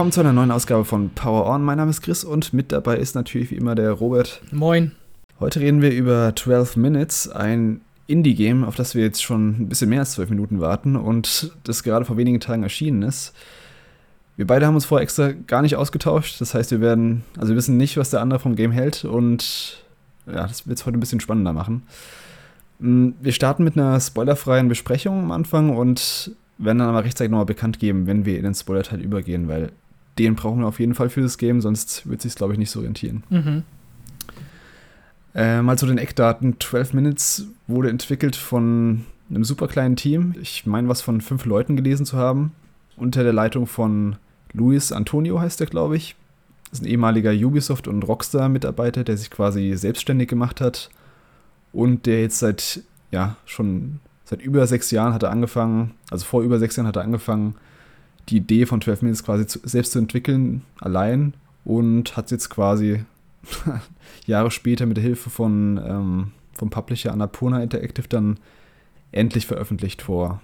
[0.00, 1.62] Willkommen zu einer neuen Ausgabe von Power On.
[1.62, 4.40] Mein Name ist Chris und mit dabei ist natürlich wie immer der Robert.
[4.50, 4.92] Moin.
[5.38, 9.90] Heute reden wir über 12 Minutes, ein Indie-Game, auf das wir jetzt schon ein bisschen
[9.90, 13.34] mehr als 12 Minuten warten und das gerade vor wenigen Tagen erschienen ist.
[14.38, 16.40] Wir beide haben uns vorher extra gar nicht ausgetauscht.
[16.40, 19.84] Das heißt, wir werden, also wir wissen nicht, was der andere vom Game hält und
[20.26, 21.82] ja, das wird es heute ein bisschen spannender machen.
[22.78, 27.44] Mm, wir starten mit einer spoilerfreien Besprechung am Anfang und werden dann aber rechtzeitig nochmal
[27.44, 29.72] bekannt geben, wenn wir in den Spoiler-Teil übergehen, weil
[30.22, 32.58] den brauchen wir auf jeden Fall für das Game, sonst wird es sich, glaube ich,
[32.58, 33.22] nicht so rentieren.
[33.30, 33.62] Mhm.
[35.34, 36.56] Äh, mal zu den Eckdaten.
[36.58, 40.34] 12 Minutes wurde entwickelt von einem super kleinen Team.
[40.40, 42.52] Ich meine, was von fünf Leuten gelesen zu haben.
[42.96, 44.16] Unter der Leitung von
[44.52, 46.16] Luis Antonio heißt er, glaube ich.
[46.70, 50.90] Das ist ein ehemaliger Ubisoft- und Rockstar-Mitarbeiter, der sich quasi selbstständig gemacht hat
[51.72, 56.42] und der jetzt seit, ja, schon seit über sechs Jahren hat er angefangen, also vor
[56.42, 57.54] über sechs Jahren hat er angefangen,
[58.30, 63.04] die Idee von 12 Minutes quasi zu, selbst zu entwickeln, allein und hat jetzt quasi
[64.26, 68.38] Jahre später mit der Hilfe von ähm, vom Publisher Annapurna Interactive dann
[69.12, 70.40] endlich veröffentlicht vor,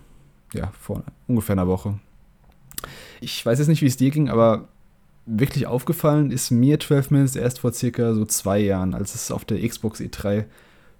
[0.52, 1.98] ja, vor ungefähr einer Woche.
[3.20, 4.68] Ich weiß jetzt nicht, wie es dir ging, aber
[5.26, 9.44] wirklich aufgefallen ist mir 12 Minutes erst vor circa so zwei Jahren, als es auf
[9.44, 10.44] der Xbox E3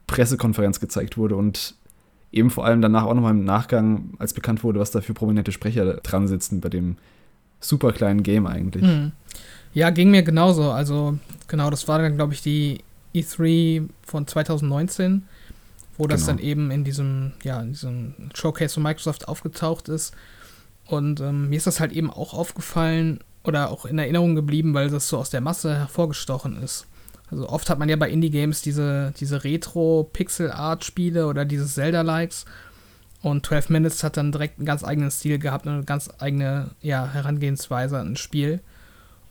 [0.07, 1.75] Pressekonferenz gezeigt wurde und
[2.33, 5.53] eben vor allem danach auch nochmal im Nachgang, als bekannt wurde, was da für prominente
[5.53, 6.97] Sprecher dran sitzen bei dem
[7.61, 8.83] super kleinen Game eigentlich.
[8.83, 9.13] Mhm.
[9.73, 10.71] Ja, ging mir genauso.
[10.71, 11.19] Also,
[11.49, 12.81] genau, das war dann, glaube ich, die
[13.15, 15.25] E3 von 2019,
[15.99, 16.37] wo das genau.
[16.37, 20.15] dann eben in diesem, ja, in diesem Showcase von Microsoft aufgetaucht ist.
[20.87, 24.91] Und ähm, mir ist das halt eben auch aufgefallen oder auch in Erinnerung geblieben, weil
[24.91, 26.87] das so aus der Masse hervorgestochen ist.
[27.31, 32.45] Also oft hat man ja bei Indie-Games diese, diese Retro-Pixel-Art-Spiele oder diese Zelda-Likes.
[33.23, 37.09] Und 12 Minutes hat dann direkt einen ganz eigenen Stil gehabt, eine ganz eigene ja,
[37.13, 38.61] Herangehensweise an ein Spiel.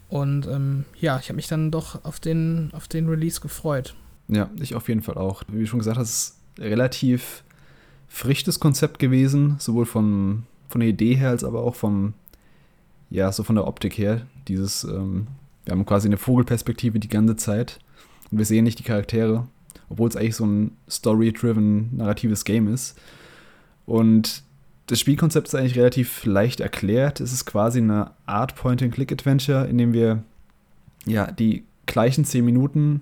[0.09, 3.95] Und ähm, ja, ich habe mich dann doch auf den, auf den Release gefreut.
[4.27, 5.43] Ja, ich auf jeden Fall auch.
[5.47, 7.43] Wie schon gesagt hast, relativ
[8.07, 12.13] frisches Konzept gewesen, sowohl von, von der Idee her als aber auch vom,
[13.09, 14.25] ja, so von der Optik her.
[14.47, 15.27] Dieses, ähm,
[15.63, 17.79] wir haben quasi eine Vogelperspektive die ganze Zeit.
[18.31, 19.47] Und wir sehen nicht die Charaktere,
[19.89, 22.99] obwohl es eigentlich so ein story-driven, narratives Game ist.
[23.85, 24.43] Und
[24.87, 27.19] das Spielkonzept ist eigentlich relativ leicht erklärt.
[27.19, 30.23] Es ist quasi eine Art Point-and-Click-Adventure, in dem wir
[31.05, 33.01] ja die gleichen zehn Minuten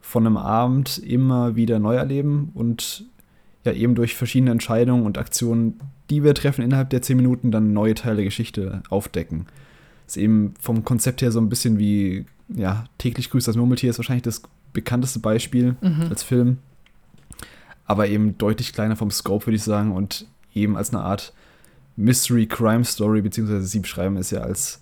[0.00, 3.04] von einem Abend immer wieder neu erleben und
[3.64, 7.72] ja eben durch verschiedene Entscheidungen und Aktionen, die wir treffen innerhalb der zehn Minuten, dann
[7.72, 9.46] neue Teile der Geschichte aufdecken.
[10.06, 12.24] Ist eben vom Konzept her so ein bisschen wie
[12.54, 16.06] ja, täglich grüßt das Murmeltier ist wahrscheinlich das bekannteste Beispiel mhm.
[16.10, 16.58] als Film.
[17.86, 21.32] Aber eben deutlich kleiner vom Scope, würde ich sagen, und eben als eine Art
[21.96, 24.80] Mystery Crime Story, beziehungsweise sie beschreiben es ja als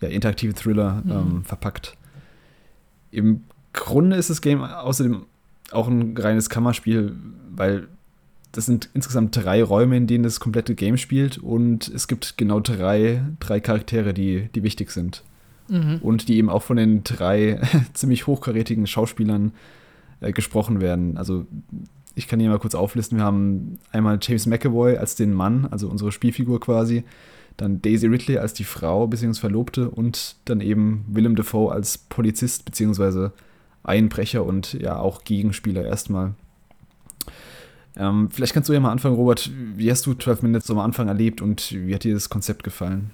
[0.00, 1.10] ja, interaktive Thriller mhm.
[1.10, 1.96] ähm, verpackt.
[3.10, 5.26] Im Grunde ist das Game außerdem
[5.72, 7.14] auch ein reines Kammerspiel,
[7.50, 7.88] weil
[8.52, 12.60] das sind insgesamt drei Räume, in denen das komplette Game spielt und es gibt genau
[12.60, 15.22] drei, drei Charaktere, die, die wichtig sind.
[15.68, 15.98] Mhm.
[16.00, 17.60] Und die eben auch von den drei
[17.92, 19.52] ziemlich hochkarätigen Schauspielern
[20.20, 21.16] äh, gesprochen werden.
[21.16, 21.46] Also
[22.14, 23.18] ich kann hier mal kurz auflisten.
[23.18, 27.04] Wir haben einmal James McAvoy als den Mann, also unsere Spielfigur quasi.
[27.56, 29.40] Dann Daisy Ridley als die Frau bzw.
[29.40, 33.30] Verlobte und dann eben Willem Dafoe als Polizist bzw.
[33.82, 36.34] Einbrecher und ja auch Gegenspieler erstmal.
[37.96, 39.50] Ähm, vielleicht kannst du ja mal anfangen, Robert.
[39.74, 43.10] Wie hast du 12 Minutes am Anfang erlebt und wie hat dir das Konzept gefallen?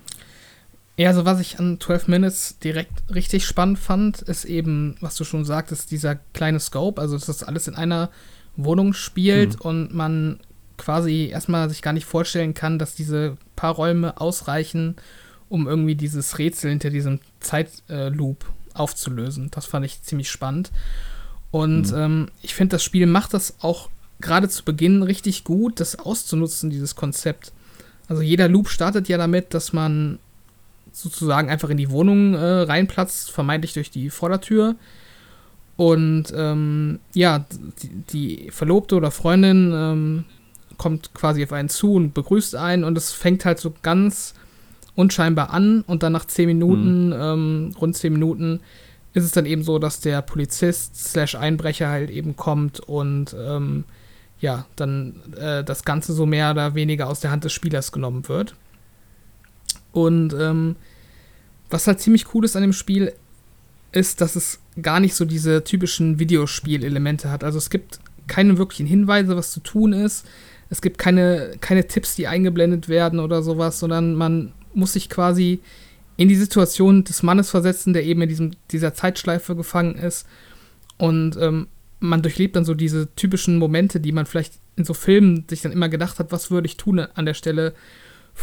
[0.96, 5.24] Ja, also was ich an 12 Minutes direkt richtig spannend fand, ist eben, was du
[5.24, 8.10] schon sagtest, dieser kleine Scope, also dass das alles in einer
[8.56, 9.60] Wohnung spielt mhm.
[9.62, 10.40] und man
[10.76, 14.96] quasi erstmal sich gar nicht vorstellen kann, dass diese paar Räume ausreichen,
[15.48, 19.50] um irgendwie dieses Rätsel hinter diesem Zeitloop äh, aufzulösen.
[19.50, 20.72] Das fand ich ziemlich spannend.
[21.50, 21.98] Und mhm.
[21.98, 23.88] ähm, ich finde, das Spiel macht das auch
[24.20, 27.52] gerade zu Beginn richtig gut, das auszunutzen, dieses Konzept.
[28.08, 30.18] Also jeder Loop startet ja damit, dass man
[30.92, 34.76] sozusagen einfach in die Wohnung äh, reinplatzt, vermeintlich durch die Vordertür.
[35.76, 37.44] Und ähm, ja,
[37.82, 40.24] die, die, Verlobte oder Freundin ähm,
[40.76, 44.34] kommt quasi auf einen zu und begrüßt einen und es fängt halt so ganz
[44.94, 47.12] unscheinbar an und dann nach zehn Minuten, mhm.
[47.18, 48.60] ähm, rund zehn Minuten,
[49.14, 53.84] ist es dann eben so, dass der Polizist slash Einbrecher halt eben kommt und ähm,
[54.40, 58.28] ja, dann äh, das Ganze so mehr oder weniger aus der Hand des Spielers genommen
[58.28, 58.54] wird.
[59.92, 60.76] Und ähm,
[61.70, 63.12] was halt ziemlich cool ist an dem Spiel,
[63.92, 67.44] ist, dass es gar nicht so diese typischen Videospielelemente hat.
[67.44, 70.26] Also es gibt keine wirklichen Hinweise, was zu tun ist.
[70.70, 75.60] Es gibt keine, keine Tipps, die eingeblendet werden oder sowas, sondern man muss sich quasi
[76.16, 80.26] in die Situation des Mannes versetzen, der eben in diesem, dieser Zeitschleife gefangen ist.
[80.96, 81.68] Und ähm,
[82.00, 85.72] man durchlebt dann so diese typischen Momente, die man vielleicht in so Filmen sich dann
[85.72, 87.74] immer gedacht hat, was würde ich tun an der Stelle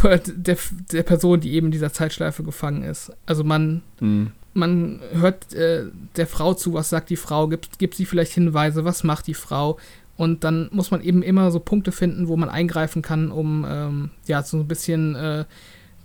[0.03, 0.57] der,
[0.91, 3.11] der Person, die eben in dieser Zeitschleife gefangen ist.
[3.25, 4.31] Also man, mhm.
[4.53, 5.85] man hört äh,
[6.15, 9.33] der Frau zu, was sagt die Frau, gibt, gibt sie vielleicht Hinweise, was macht die
[9.33, 9.77] Frau.
[10.17, 14.09] Und dann muss man eben immer so Punkte finden, wo man eingreifen kann, um ähm,
[14.27, 15.45] ja so ein bisschen äh,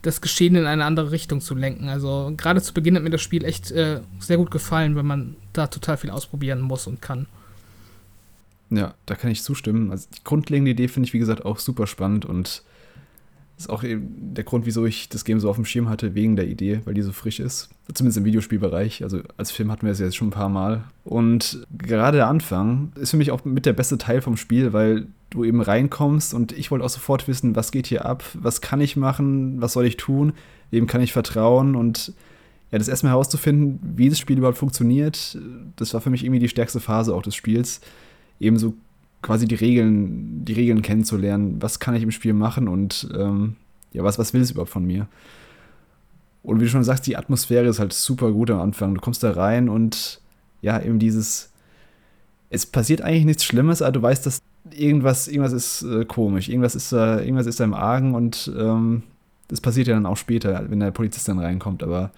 [0.02, 1.88] das Geschehen in eine andere Richtung zu lenken.
[1.88, 5.36] Also gerade zu Beginn hat mir das Spiel echt äh, sehr gut gefallen, wenn man
[5.52, 7.26] da total viel ausprobieren muss und kann.
[8.70, 9.90] Ja, da kann ich zustimmen.
[9.90, 12.62] Also die grundlegende Idee finde ich, wie gesagt, auch super spannend und
[13.56, 16.48] ist auch der Grund, wieso ich das Game so auf dem Schirm hatte, wegen der
[16.48, 17.68] Idee, weil die so frisch ist.
[17.92, 19.04] Zumindest im Videospielbereich.
[19.04, 20.84] Also als Film hatten wir es jetzt schon ein paar Mal.
[21.04, 25.06] Und gerade der Anfang ist für mich auch mit der beste Teil vom Spiel, weil
[25.30, 28.80] du eben reinkommst und ich wollte auch sofort wissen, was geht hier ab, was kann
[28.80, 30.32] ich machen, was soll ich tun,
[30.70, 32.12] wem kann ich vertrauen und
[32.70, 35.38] ja, das erstmal herauszufinden, wie das Spiel überhaupt funktioniert,
[35.76, 37.80] das war für mich irgendwie die stärkste Phase auch des Spiels.
[38.40, 38.74] Ebenso
[39.24, 41.56] quasi die Regeln, die Regeln kennenzulernen.
[41.60, 43.56] Was kann ich im Spiel machen und ähm,
[43.92, 45.08] ja, was, was will es überhaupt von mir?
[46.42, 48.94] Und wie du schon sagst, die Atmosphäre ist halt super gut am Anfang.
[48.94, 50.20] Du kommst da rein und
[50.60, 51.50] ja, eben dieses,
[52.50, 54.40] es passiert eigentlich nichts Schlimmes, aber du weißt, dass
[54.70, 59.04] irgendwas, irgendwas ist äh, komisch, irgendwas ist, äh, irgendwas ist da im Argen und ähm,
[59.48, 62.10] das passiert ja dann auch später, wenn der Polizist dann reinkommt, aber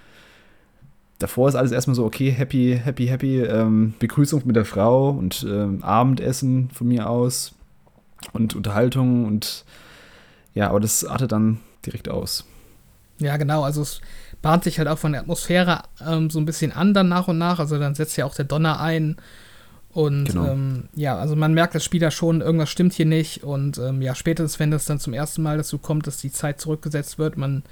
[1.18, 5.46] davor ist alles erstmal so, okay, happy, happy, happy, ähm, Begrüßung mit der Frau und
[5.48, 7.54] ähm, Abendessen von mir aus
[8.32, 9.64] und Unterhaltung und
[10.54, 12.44] ja, aber das artet dann direkt aus.
[13.18, 14.00] Ja, genau, also es
[14.42, 17.38] bahnt sich halt auch von der Atmosphäre ähm, so ein bisschen an dann nach und
[17.38, 19.16] nach, also dann setzt ja auch der Donner ein
[19.90, 20.48] und genau.
[20.48, 24.14] ähm, ja, also man merkt als Spieler schon, irgendwas stimmt hier nicht und ähm, ja,
[24.14, 27.62] spätestens wenn das dann zum ersten Mal dazu kommt, dass die Zeit zurückgesetzt wird, man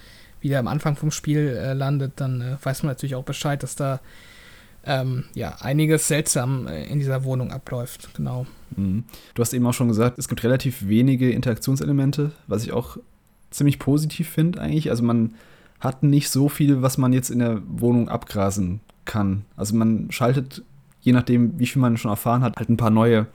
[0.45, 3.75] wieder am Anfang vom Spiel äh, landet, dann äh, weiß man natürlich auch Bescheid, dass
[3.75, 3.99] da
[4.87, 8.15] ähm, ja einiges seltsam äh, in dieser Wohnung abläuft.
[8.15, 8.47] Genau.
[8.77, 9.05] Mhm.
[9.35, 12.99] Du hast eben auch schon gesagt, es gibt relativ wenige Interaktionselemente, was ich auch
[13.51, 14.91] ziemlich positiv finde eigentlich.
[14.91, 15.35] Also man
[15.81, 19.45] hat nicht so viel, was man jetzt in der Wohnung abgrasen kann.
[19.57, 20.63] Also man schaltet
[21.05, 23.27] je nachdem, wie viel man schon erfahren hat, halt ein paar neue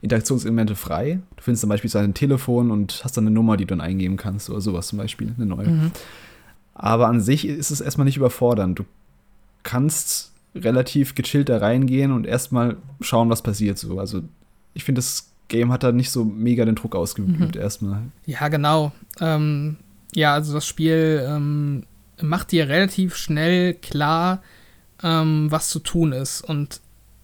[0.00, 1.18] Interaktionselemente frei.
[1.34, 4.16] Du findest zum Beispiel ein Telefon und hast dann eine Nummer, die du dann eingeben
[4.16, 5.68] kannst oder sowas zum Beispiel, eine neue.
[5.68, 5.90] Mhm.
[6.76, 8.78] Aber an sich ist es erstmal nicht überfordernd.
[8.78, 8.84] Du
[9.62, 13.98] kannst relativ gechillt da reingehen und erstmal schauen, was passiert so.
[13.98, 14.22] Also
[14.74, 17.60] ich finde, das Game hat da nicht so mega den Druck ausgeübt mhm.
[17.60, 18.02] erstmal.
[18.26, 18.92] Ja, genau.
[19.20, 19.76] Ähm,
[20.14, 21.84] ja, also das Spiel ähm,
[22.20, 24.42] macht dir relativ schnell klar,
[25.02, 26.42] ähm, was zu tun ist.
[26.42, 26.80] Und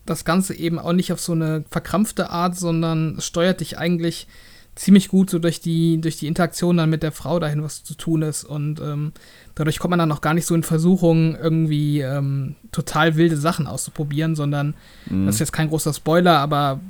[0.06, 4.26] das Ganze eben auch nicht auf so eine verkrampfte Art, sondern es steuert dich eigentlich
[4.74, 7.94] ziemlich gut so durch die, durch die Interaktion dann mit der Frau dahin, was zu
[7.94, 8.44] tun ist.
[8.44, 9.12] Und ähm,
[9.54, 13.66] dadurch kommt man dann auch gar nicht so in Versuchung, irgendwie ähm, total wilde Sachen
[13.66, 14.74] auszuprobieren, sondern
[15.10, 15.26] mhm.
[15.26, 16.80] das ist jetzt kein großer Spoiler, aber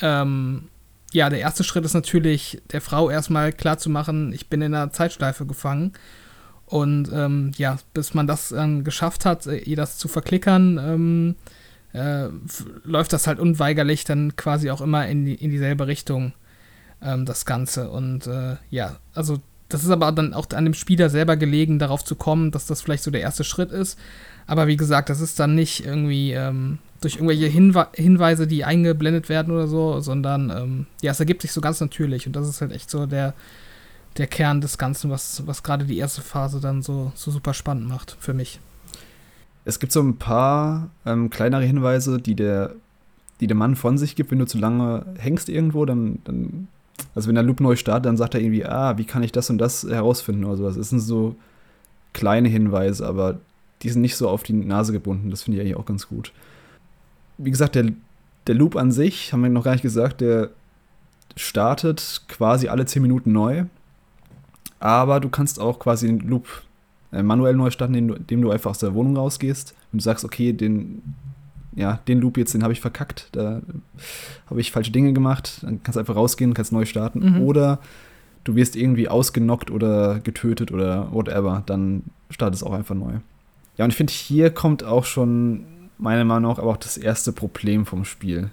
[0.00, 0.64] ähm,
[1.12, 5.46] ja, der erste Schritt ist natürlich, der Frau erstmal klarzumachen, ich bin in einer Zeitschleife
[5.46, 5.92] gefangen.
[6.66, 11.34] Und ähm, ja, bis man das ähm, geschafft hat, äh, ihr das zu verklickern, ähm,
[11.92, 12.28] äh,
[12.84, 16.32] läuft das halt unweigerlich dann quasi auch immer in, die, in dieselbe Richtung,
[17.02, 17.90] ähm, das Ganze.
[17.90, 22.04] Und äh, ja, also das ist aber dann auch an dem Spieler selber gelegen, darauf
[22.04, 23.98] zu kommen, dass das vielleicht so der erste Schritt ist.
[24.46, 29.28] Aber wie gesagt, das ist dann nicht irgendwie ähm, durch irgendwelche Hinwe Hinweise, die eingeblendet
[29.28, 32.26] werden oder so, sondern ähm, ja, es ergibt sich so ganz natürlich.
[32.26, 33.34] Und das ist halt echt so der,
[34.16, 37.88] der Kern des Ganzen, was, was gerade die erste Phase dann so, so super spannend
[37.88, 38.58] macht für mich.
[39.64, 42.74] Es gibt so ein paar ähm, kleinere Hinweise, die der,
[43.40, 46.68] die der Mann von sich gibt, wenn du zu lange hängst irgendwo, dann, dann
[47.14, 49.50] also wenn der Loop neu startet, dann sagt er irgendwie, ah, wie kann ich das
[49.50, 50.76] und das herausfinden oder sowas.
[50.76, 51.36] Das sind so
[52.12, 53.38] kleine Hinweise, aber
[53.82, 55.30] die sind nicht so auf die Nase gebunden.
[55.30, 56.32] Das finde ich eigentlich auch ganz gut.
[57.38, 57.92] Wie gesagt, der,
[58.46, 60.50] der Loop an sich, haben wir noch gar nicht gesagt, der
[61.36, 63.64] startet quasi alle 10 Minuten neu.
[64.78, 66.46] Aber du kannst auch quasi den Loop
[67.12, 70.52] äh, manuell neu starten, indem du einfach aus der Wohnung rausgehst und du sagst, okay,
[70.52, 71.02] den
[71.72, 73.62] ja, den Loop jetzt, den habe ich verkackt, da
[74.46, 77.36] habe ich falsche Dinge gemacht, dann kannst du einfach rausgehen, kannst neu starten.
[77.36, 77.42] Mhm.
[77.42, 77.78] Oder
[78.44, 83.14] du wirst irgendwie ausgenockt oder getötet oder whatever, dann startet es auch einfach neu.
[83.76, 85.64] Ja, und ich finde, hier kommt auch schon
[85.98, 88.50] meiner Meinung nach aber auch das erste Problem vom Spiel.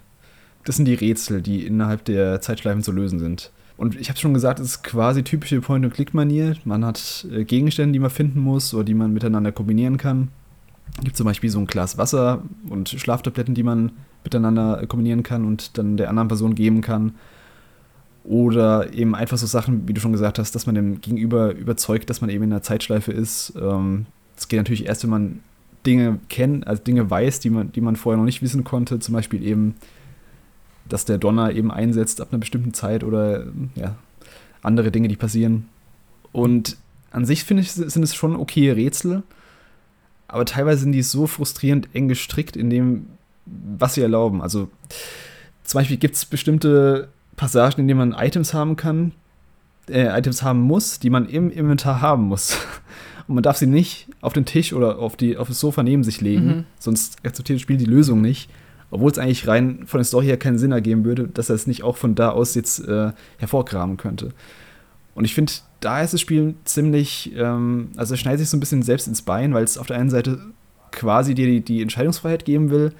[0.64, 3.50] Das sind die Rätsel, die innerhalb der Zeitschleifen zu lösen sind.
[3.76, 6.56] Und ich habe schon gesagt, es ist quasi typische Point-and-Click-Manier.
[6.64, 10.28] Man hat äh, Gegenstände, die man finden muss oder die man miteinander kombinieren kann
[11.02, 13.92] gibt zum Beispiel so ein Glas Wasser und Schlaftabletten, die man
[14.24, 17.14] miteinander kombinieren kann und dann der anderen Person geben kann.
[18.24, 22.10] Oder eben einfach so Sachen, wie du schon gesagt hast, dass man dem Gegenüber überzeugt,
[22.10, 23.54] dass man eben in einer Zeitschleife ist.
[23.58, 25.40] Ähm, das geht natürlich erst, wenn man
[25.86, 28.98] Dinge kennt, also Dinge weiß, die man, die man vorher noch nicht wissen konnte.
[28.98, 29.76] Zum Beispiel eben,
[30.88, 33.96] dass der Donner eben einsetzt ab einer bestimmten Zeit oder ja,
[34.62, 35.68] andere Dinge, die passieren.
[36.32, 36.76] Und
[37.10, 39.22] an sich finde ich, sind es schon okay Rätsel,
[40.28, 43.06] aber teilweise sind die so frustrierend eng gestrickt in dem,
[43.46, 44.42] was sie erlauben.
[44.42, 44.68] Also
[45.64, 49.12] zum Beispiel gibt es bestimmte Passagen, in denen man Items haben kann,
[49.88, 52.58] äh, Items haben muss, die man im Inventar haben muss.
[53.26, 56.04] Und man darf sie nicht auf den Tisch oder auf, die, auf das Sofa neben
[56.04, 56.64] sich legen, mhm.
[56.78, 58.50] sonst akzeptiert das Spiel die Lösung nicht.
[58.90, 61.66] Obwohl es eigentlich rein von der Story her keinen Sinn ergeben würde, dass er es
[61.66, 64.30] nicht auch von da aus jetzt äh, hervorkramen könnte.
[65.18, 68.60] Und ich finde, da ist das Spiel ziemlich, ähm, also es schneidet sich so ein
[68.60, 70.38] bisschen selbst ins Bein, weil es auf der einen Seite
[70.92, 72.92] quasi dir die, die Entscheidungsfreiheit geben will,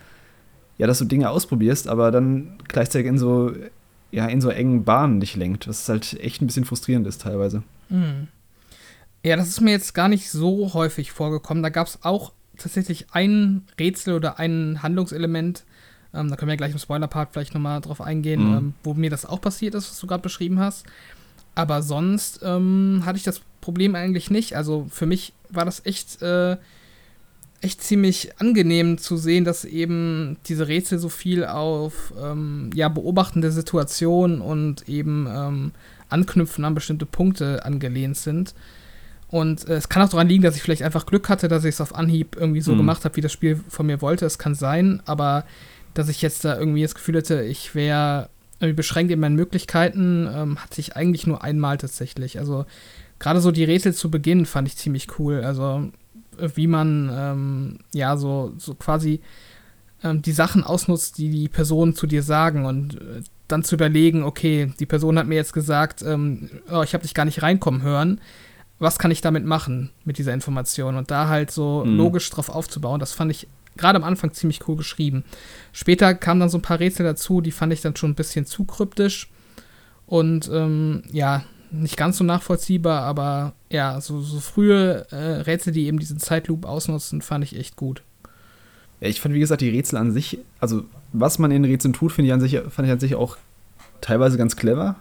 [0.79, 3.53] ja, dass du Dinge ausprobierst, aber dann gleichzeitig in so,
[4.11, 7.63] ja, in so engen Bahnen dich lenkt, was halt echt ein bisschen frustrierend ist teilweise.
[7.89, 8.27] Mhm.
[9.25, 11.63] Ja, das ist mir jetzt gar nicht so häufig vorgekommen.
[11.63, 15.63] Da gab es auch tatsächlich ein Rätsel oder ein Handlungselement,
[16.13, 18.57] ähm, da können wir ja gleich im Spoiler-Part vielleicht nochmal drauf eingehen, mhm.
[18.57, 20.85] ähm, wo mir das auch passiert ist, was du gerade beschrieben hast.
[21.59, 24.55] Aber sonst ähm, hatte ich das Problem eigentlich nicht.
[24.55, 26.57] Also für mich war das echt äh,
[27.61, 33.51] echt ziemlich angenehm zu sehen, dass eben diese Rätsel so viel auf ähm, ja, beobachtende
[33.51, 35.73] Situationen und eben ähm,
[36.09, 38.55] Anknüpfen an bestimmte Punkte angelehnt sind.
[39.27, 41.75] Und äh, es kann auch daran liegen, dass ich vielleicht einfach Glück hatte, dass ich
[41.75, 42.79] es auf Anhieb irgendwie so mhm.
[42.79, 44.27] gemacht habe, wie das Spiel von mir wollte.
[44.27, 45.45] Es kann sein, aber
[45.95, 50.59] dass ich jetzt da irgendwie das Gefühl hätte, ich wäre beschränkt in meinen Möglichkeiten, ähm,
[50.59, 52.39] hatte ich eigentlich nur einmal tatsächlich.
[52.39, 52.67] Also
[53.19, 55.43] gerade so die Rätsel zu Beginn fand ich ziemlich cool.
[55.45, 55.91] Also
[56.55, 59.21] wie man ähm, ja so, so quasi
[60.03, 64.23] ähm, die Sachen ausnutzt, die die Personen zu dir sagen und äh, dann zu überlegen,
[64.23, 67.83] okay, die Person hat mir jetzt gesagt, ähm, oh, ich habe dich gar nicht reinkommen
[67.83, 68.21] hören.
[68.79, 70.97] Was kann ich damit machen mit dieser Information?
[70.97, 71.97] Und da halt so mhm.
[71.97, 75.25] logisch drauf aufzubauen, das fand ich gerade am Anfang ziemlich cool geschrieben.
[75.73, 78.47] Später kamen dann so ein paar Rätsel dazu, die fand ich dann schon ein bisschen
[78.47, 79.31] zu kryptisch.
[80.07, 85.87] Und ähm, ja, nicht ganz so nachvollziehbar, aber ja, so, so frühe äh, Rätsel, die
[85.87, 88.03] eben diesen Zeitloop ausnutzen, fand ich echt gut.
[89.01, 92.19] Ja, ich fand, wie gesagt, die Rätsel an sich, also was man in Rätseln tut,
[92.19, 93.37] ich an sich, fand ich an sich auch
[94.01, 94.97] teilweise ganz clever.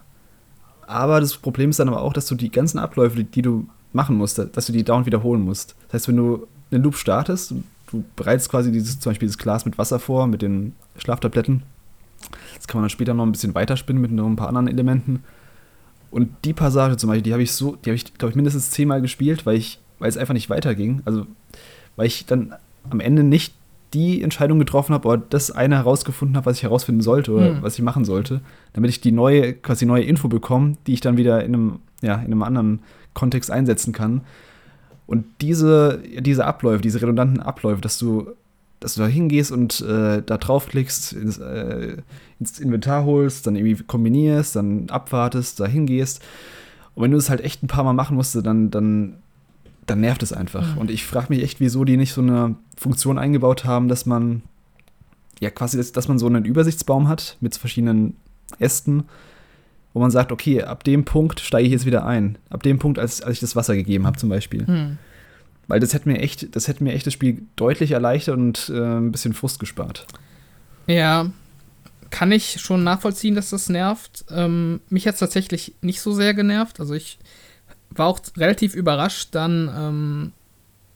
[0.86, 4.15] Aber das Problem ist dann aber auch, dass du die ganzen Abläufe, die du machen
[4.15, 5.75] musst, dass du die dauernd wiederholen musst.
[5.88, 7.53] Das heißt, wenn du einen Loop startest,
[7.91, 11.63] du bereitest quasi dieses, zum Beispiel dieses Glas mit Wasser vor, mit den Schlaftabletten.
[12.56, 15.24] Das kann man dann später noch ein bisschen weiterspinnen mit noch ein paar anderen Elementen.
[16.12, 18.72] Und die Passage zum Beispiel, die habe ich so, die habe ich, glaube ich, mindestens
[18.72, 21.01] zehnmal gespielt, weil ich, weil es einfach nicht weiterging.
[21.06, 21.27] Also,
[21.96, 22.56] weil ich dann
[22.89, 23.53] am Ende nicht
[23.94, 27.62] die Entscheidung getroffen habe oder das eine herausgefunden habe, was ich herausfinden sollte oder hm.
[27.62, 28.41] was ich machen sollte,
[28.74, 32.15] damit ich die neue, quasi neue Info bekomme, die ich dann wieder in einem, ja,
[32.15, 32.79] in einem anderen
[33.13, 34.22] Kontext einsetzen kann.
[35.08, 38.28] Und diese, diese Abläufe, diese redundanten Abläufe, dass du
[38.80, 41.98] dass du da hingehst und äh, da draufklickst, ins, äh,
[42.40, 46.22] ins, Inventar holst, dann irgendwie kombinierst, dann abwartest, da hingehst.
[46.94, 49.16] Und wenn du es halt echt ein paar Mal machen musst, dann, dann,
[49.88, 50.76] dann nervt es einfach.
[50.76, 50.78] Mhm.
[50.78, 54.44] Und ich frage mich echt, wieso die nicht so eine Funktion eingebaut haben, dass man,
[55.40, 58.16] ja, quasi, dass, dass man so einen Übersichtsbaum hat mit verschiedenen
[58.60, 59.06] Ästen,
[59.98, 62.38] wo man sagt, okay, ab dem Punkt steige ich jetzt wieder ein.
[62.51, 64.63] Ab dem Punkt, als, als ich das Wasser gegeben habe, zum Beispiel.
[64.68, 65.00] Mhm.
[65.68, 68.80] Weil das hätte mir echt, das hätte mir echt das Spiel deutlich erleichtert und äh,
[68.80, 70.06] ein bisschen Frust gespart.
[70.86, 71.32] Ja,
[72.12, 74.24] kann ich schon nachvollziehen, dass das nervt.
[74.30, 76.80] Ähm, mich hat es tatsächlich nicht so sehr genervt.
[76.80, 77.18] Also ich
[77.89, 80.32] war auch relativ überrascht, dann, ähm,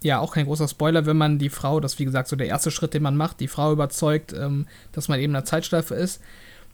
[0.04, 2.48] ja, auch kein großer Spoiler, wenn man die Frau, das ist wie gesagt so der
[2.48, 5.96] erste Schritt, den man macht, die Frau überzeugt, ähm, dass man eben in der Zeitschleife
[5.96, 6.22] ist,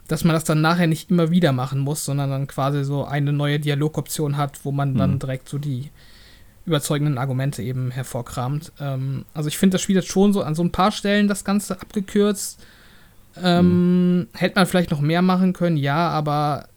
[0.08, 3.34] dass man das dann nachher nicht immer wieder machen muss, sondern dann quasi so eine
[3.34, 5.20] neue Dialogoption hat, wo man dann mhm.
[5.20, 5.90] direkt so die
[6.66, 8.72] überzeugenden Argumente eben hervorkramt.
[8.80, 11.44] Ähm, also ich finde, das Spiel jetzt schon so an so ein paar Stellen das
[11.44, 12.64] Ganze abgekürzt.
[13.42, 14.28] Ähm, mhm.
[14.34, 16.68] Hätte man vielleicht noch mehr machen können, ja, aber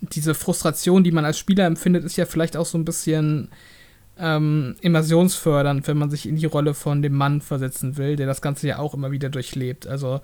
[0.00, 3.48] diese Frustration, die man als Spieler empfindet, ist ja vielleicht auch so ein bisschen
[4.18, 8.42] ähm, immersionsfördernd, wenn man sich in die Rolle von dem Mann versetzen will, der das
[8.42, 9.86] Ganze ja auch immer wieder durchlebt.
[9.86, 10.20] Also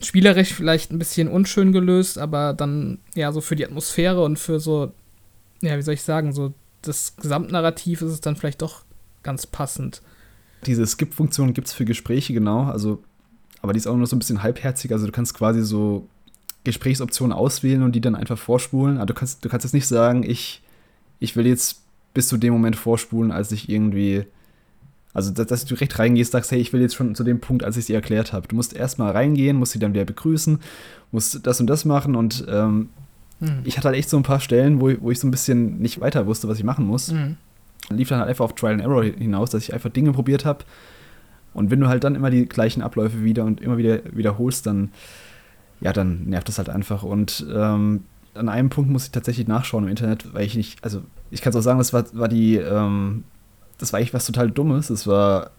[0.00, 4.60] spielerisch vielleicht ein bisschen unschön gelöst, aber dann ja so für die Atmosphäre und für
[4.60, 4.92] so,
[5.60, 8.82] ja, wie soll ich sagen, so das Gesamtnarrativ ist es dann vielleicht doch
[9.22, 10.02] ganz passend.
[10.66, 12.64] Diese Skip-Funktion gibt es für Gespräche, genau.
[12.64, 13.02] Also,
[13.62, 14.92] aber die ist auch nur so ein bisschen halbherzig.
[14.92, 16.08] Also du kannst quasi so
[16.64, 18.96] Gesprächsoptionen auswählen und die dann einfach vorspulen.
[18.96, 20.62] Also du kannst, du kannst jetzt nicht sagen, ich,
[21.18, 21.82] ich will jetzt
[22.14, 24.24] bis zu dem Moment vorspulen, als ich irgendwie.
[25.12, 27.64] Also, dass, dass du recht reingehst, sagst, hey, ich will jetzt schon zu dem Punkt,
[27.64, 28.46] als ich sie erklärt habe.
[28.46, 30.60] Du musst erstmal reingehen, musst sie dann wieder begrüßen,
[31.10, 32.90] musst das und das machen und ähm,
[33.40, 33.62] hm.
[33.64, 36.00] Ich hatte halt echt so ein paar Stellen, wo, wo ich so ein bisschen nicht
[36.00, 37.10] weiter wusste, was ich machen muss.
[37.10, 37.36] Hm.
[37.88, 40.64] Lief dann halt einfach auf Trial and Error hinaus, dass ich einfach Dinge probiert habe.
[41.54, 44.90] Und wenn du halt dann immer die gleichen Abläufe wieder und immer wieder wiederholst, dann,
[45.80, 47.02] ja, dann nervt das halt einfach.
[47.02, 51.02] Und ähm, an einem Punkt muss ich tatsächlich nachschauen im Internet, weil ich nicht, also
[51.30, 53.24] ich kann es auch sagen, das war, war die, ähm,
[53.80, 54.88] das war eigentlich was total Dummes.
[54.88, 55.50] Das war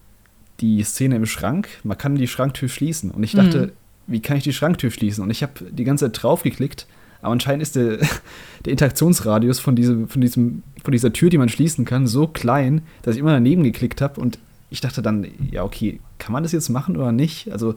[0.59, 1.67] die Szene im Schrank.
[1.83, 3.11] Man kann die Schranktür schließen.
[3.11, 3.71] Und ich dachte, mhm.
[4.07, 5.23] wie kann ich die Schranktür schließen?
[5.23, 6.87] Und ich habe die ganze Zeit drauf geklickt
[7.21, 7.97] aber anscheinend ist der,
[8.65, 12.81] der Interaktionsradius von, diese, von, diesem, von dieser Tür, die man schließen kann, so klein,
[13.03, 16.53] dass ich immer daneben geklickt habe und ich dachte dann, ja, okay, kann man das
[16.53, 17.51] jetzt machen oder nicht?
[17.51, 17.75] Also,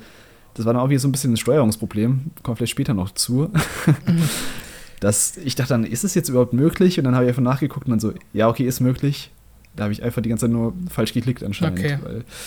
[0.55, 3.51] das war dann auch wieder so ein bisschen ein Steuerungsproblem, kommt vielleicht später noch zu.
[4.07, 4.23] Mhm.
[5.01, 6.99] das, ich dachte dann, ist es jetzt überhaupt möglich?
[6.99, 9.33] Und dann habe ich einfach nachgeguckt und dann so, ja, okay, ist möglich.
[9.77, 11.79] Da habe ich einfach die ganze Zeit nur falsch geklickt anscheinend.
[11.79, 11.99] Okay.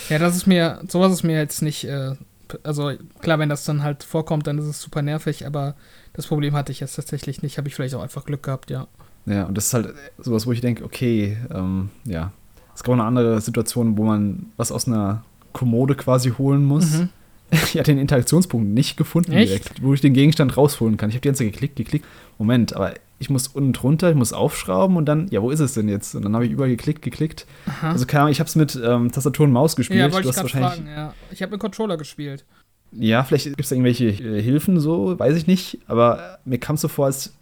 [0.09, 2.15] ja, das ist mir, sowas ist mir jetzt nicht, äh,
[2.63, 5.75] also klar, wenn das dann halt vorkommt, dann ist es super nervig, aber
[6.13, 7.57] das Problem hatte ich jetzt tatsächlich nicht.
[7.57, 8.87] Habe ich vielleicht auch einfach Glück gehabt, ja.
[9.25, 12.31] Ja, und das ist halt sowas, wo ich denke, okay, ähm, ja.
[12.73, 16.97] Es gab auch eine andere Situation, wo man was aus einer Kommode quasi holen muss.
[16.97, 17.09] Mhm.
[17.49, 19.49] Ich hatte den Interaktionspunkt nicht gefunden Echt?
[19.49, 21.09] direkt, wo ich den Gegenstand rausholen kann.
[21.09, 22.05] Ich habe die ganze Zeit geklickt, geklickt.
[22.37, 25.73] Moment, aber ich muss unten drunter, ich muss aufschrauben und dann, ja, wo ist es
[25.73, 26.13] denn jetzt?
[26.13, 27.47] Und dann habe ich überall geklickt, geklickt.
[27.65, 27.91] Aha.
[27.91, 29.99] Also keine Ahnung, ich habe es mit ähm, Tastatur und Maus gespielt.
[29.99, 31.13] Ja, wollte ich gerade fragen, ja.
[31.31, 32.45] Ich habe mit Controller gespielt.
[32.91, 35.79] Ja, vielleicht gibt es da irgendwelche äh, Hilfen so, weiß ich nicht.
[35.87, 37.33] Aber mir kam es so vor, als.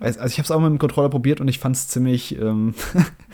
[0.00, 2.36] Also, ich habe es auch mal mit dem Controller probiert und ich fand es ziemlich,
[2.40, 2.74] ähm,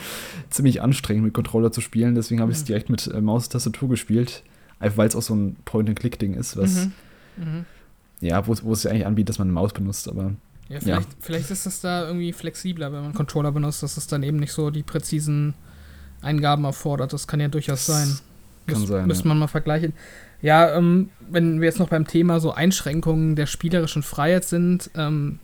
[0.50, 2.14] ziemlich anstrengend, mit Controller zu spielen.
[2.14, 2.67] Deswegen habe ich es mhm.
[2.67, 4.43] direkt mit äh, Maustastatur gespielt.
[4.79, 6.87] Einfach weil es auch so ein Point-and-Click-Ding ist, was.
[6.87, 6.93] Mhm.
[7.37, 7.64] Mhm.
[8.20, 10.33] Ja, wo, wo es ja eigentlich anbietet, dass man eine Maus benutzt, aber.
[10.70, 14.06] Ja vielleicht, ja, vielleicht ist das da irgendwie flexibler, wenn man Controller benutzt, dass es
[14.06, 15.54] dann eben nicht so die präzisen
[16.22, 17.12] Eingaben erfordert.
[17.12, 18.18] Das kann ja durchaus sein.
[18.68, 19.06] Kann sein.
[19.09, 19.28] Müsste ja.
[19.28, 19.94] man mal vergleichen.
[20.42, 25.40] Ja, ähm, wenn wir jetzt noch beim Thema so Einschränkungen der spielerischen Freiheit sind, ähm,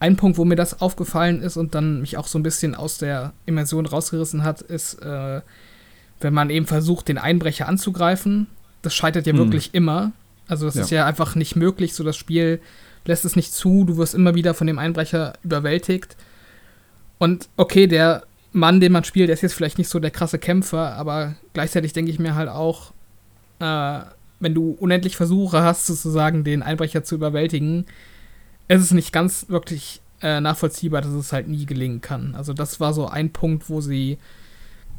[0.00, 2.96] ein Punkt, wo mir das aufgefallen ist und dann mich auch so ein bisschen aus
[2.96, 5.42] der Immersion rausgerissen hat, ist, äh,
[6.20, 8.46] wenn man eben versucht, den Einbrecher anzugreifen.
[8.80, 9.38] Das scheitert ja hm.
[9.38, 10.12] wirklich immer.
[10.48, 10.82] Also das ja.
[10.82, 11.94] ist ja einfach nicht möglich.
[11.94, 12.60] So das Spiel
[13.08, 13.84] lässt es nicht zu.
[13.84, 16.16] Du wirst immer wieder von dem Einbrecher überwältigt.
[17.18, 20.38] Und okay, der Mann, den man spielt, der ist jetzt vielleicht nicht so der krasse
[20.38, 22.92] Kämpfer, aber gleichzeitig denke ich mir halt auch,
[23.58, 24.00] äh,
[24.40, 27.86] wenn du unendlich Versuche hast, sozusagen den Einbrecher zu überwältigen,
[28.68, 32.34] ist es nicht ganz wirklich äh, nachvollziehbar, dass es halt nie gelingen kann.
[32.34, 34.18] Also das war so ein Punkt, wo sie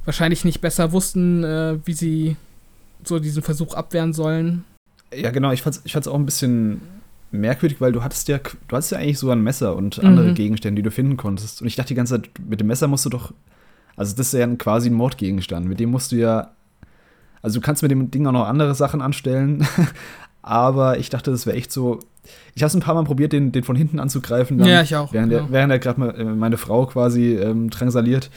[0.05, 2.37] wahrscheinlich nicht besser wussten, äh, wie sie
[3.03, 4.63] so diesen Versuch abwehren sollen.
[5.13, 6.81] Ja, genau, ich fand es ich auch ein bisschen
[7.31, 10.35] merkwürdig, weil du hattest ja, du hattest ja eigentlich so ein Messer und andere mhm.
[10.35, 11.61] Gegenstände, die du finden konntest.
[11.61, 13.33] Und ich dachte die ganze Zeit, mit dem Messer musst du doch,
[13.95, 16.51] also das ist ja quasi ein Mordgegenstand, mit dem musst du ja
[17.41, 19.65] also du kannst mit dem Ding auch noch andere Sachen anstellen.
[20.41, 21.99] Aber ich dachte, das wäre echt so.
[22.55, 24.63] Ich habe es ein paar Mal probiert, den, den von hinten anzugreifen.
[24.65, 25.13] ja, ich auch.
[25.13, 25.47] Während, genau.
[25.49, 28.29] er gerade äh, meine Frau quasi ähm, drangsaliert.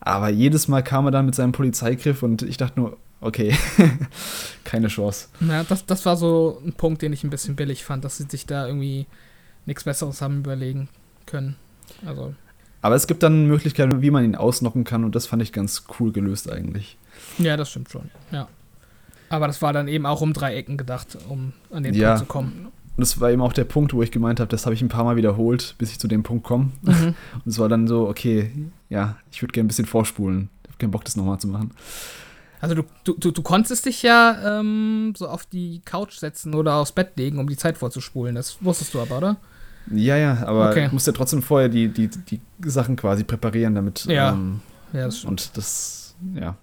[0.00, 3.54] Aber jedes Mal kam er dann mit seinem Polizeigriff und ich dachte nur, okay,
[4.64, 5.28] keine Chance.
[5.40, 8.26] Ja, das, das war so ein Punkt, den ich ein bisschen billig fand, dass sie
[8.28, 9.06] sich da irgendwie
[9.64, 10.88] nichts Besseres haben überlegen
[11.26, 11.56] können.
[12.04, 12.34] Also.
[12.82, 15.84] Aber es gibt dann Möglichkeiten, wie man ihn ausnocken kann und das fand ich ganz
[15.98, 16.98] cool gelöst eigentlich.
[17.38, 18.10] Ja, das stimmt schon.
[18.30, 18.48] Ja.
[19.28, 22.08] Aber das war dann eben auch um drei Ecken gedacht, um an den ja.
[22.08, 22.68] Punkt zu kommen.
[22.94, 24.88] Und das war eben auch der Punkt, wo ich gemeint habe, das habe ich ein
[24.88, 26.70] paar Mal wiederholt, bis ich zu dem Punkt komme.
[26.82, 27.14] Mhm.
[27.44, 28.50] Und es war dann so, okay,
[28.90, 30.50] ja, ich würde gerne ein bisschen vorspulen.
[30.64, 31.70] Ich habe keinen Bock, das nochmal zu machen.
[32.62, 36.92] Also du, du, du konntest dich ja ähm, so auf die Couch setzen oder aufs
[36.92, 38.36] Bett legen, um die Zeit vorzuspulen.
[38.36, 39.36] Das wusstest du aber, oder?
[39.90, 40.86] Ja, ja, aber okay.
[40.86, 44.04] du musst ja trotzdem vorher die, die, die Sachen quasi präparieren, damit.
[44.04, 44.34] Ja.
[44.34, 44.60] Ähm,
[44.92, 45.30] ja das stimmt.
[45.30, 46.56] Und das, ja.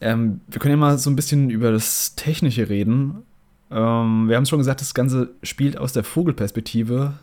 [0.00, 3.22] Ähm, wir können ja mal so ein bisschen über das Technische reden.
[3.70, 7.14] Ähm, wir haben es schon gesagt, das Ganze spielt aus der Vogelperspektive.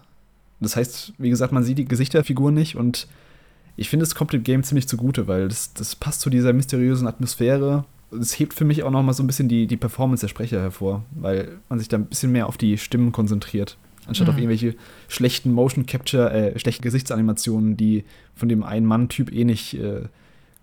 [0.61, 3.09] Das heißt, wie gesagt, man sieht die Gesichter der Figuren nicht und
[3.79, 7.07] ich finde, es kommt dem Game ziemlich zugute, weil das, das passt zu dieser mysteriösen
[7.07, 7.85] Atmosphäre.
[8.11, 10.59] Es hebt für mich auch noch mal so ein bisschen die, die Performance der Sprecher
[10.59, 14.33] hervor, weil man sich da ein bisschen mehr auf die Stimmen konzentriert, anstatt mhm.
[14.33, 14.75] auf irgendwelche
[15.07, 18.03] schlechten Motion Capture, äh, schlechten Gesichtsanimationen, die
[18.35, 20.01] von dem einen Mann-Typ eh nicht äh,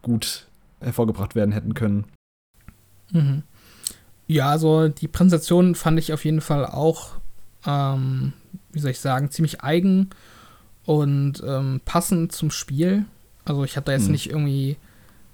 [0.03, 0.47] gut
[0.81, 2.05] hervorgebracht werden hätten können.
[3.13, 3.45] Mhm.
[4.27, 7.13] Ja, also die Präsentation fand ich auf jeden Fall auch,
[7.67, 8.35] ähm,
[8.73, 10.11] wie soll ich sagen, ziemlich eigen
[10.87, 13.05] und ähm, passend zum Spiel.
[13.45, 14.13] Also ich habe da jetzt mhm.
[14.13, 14.77] nicht irgendwie,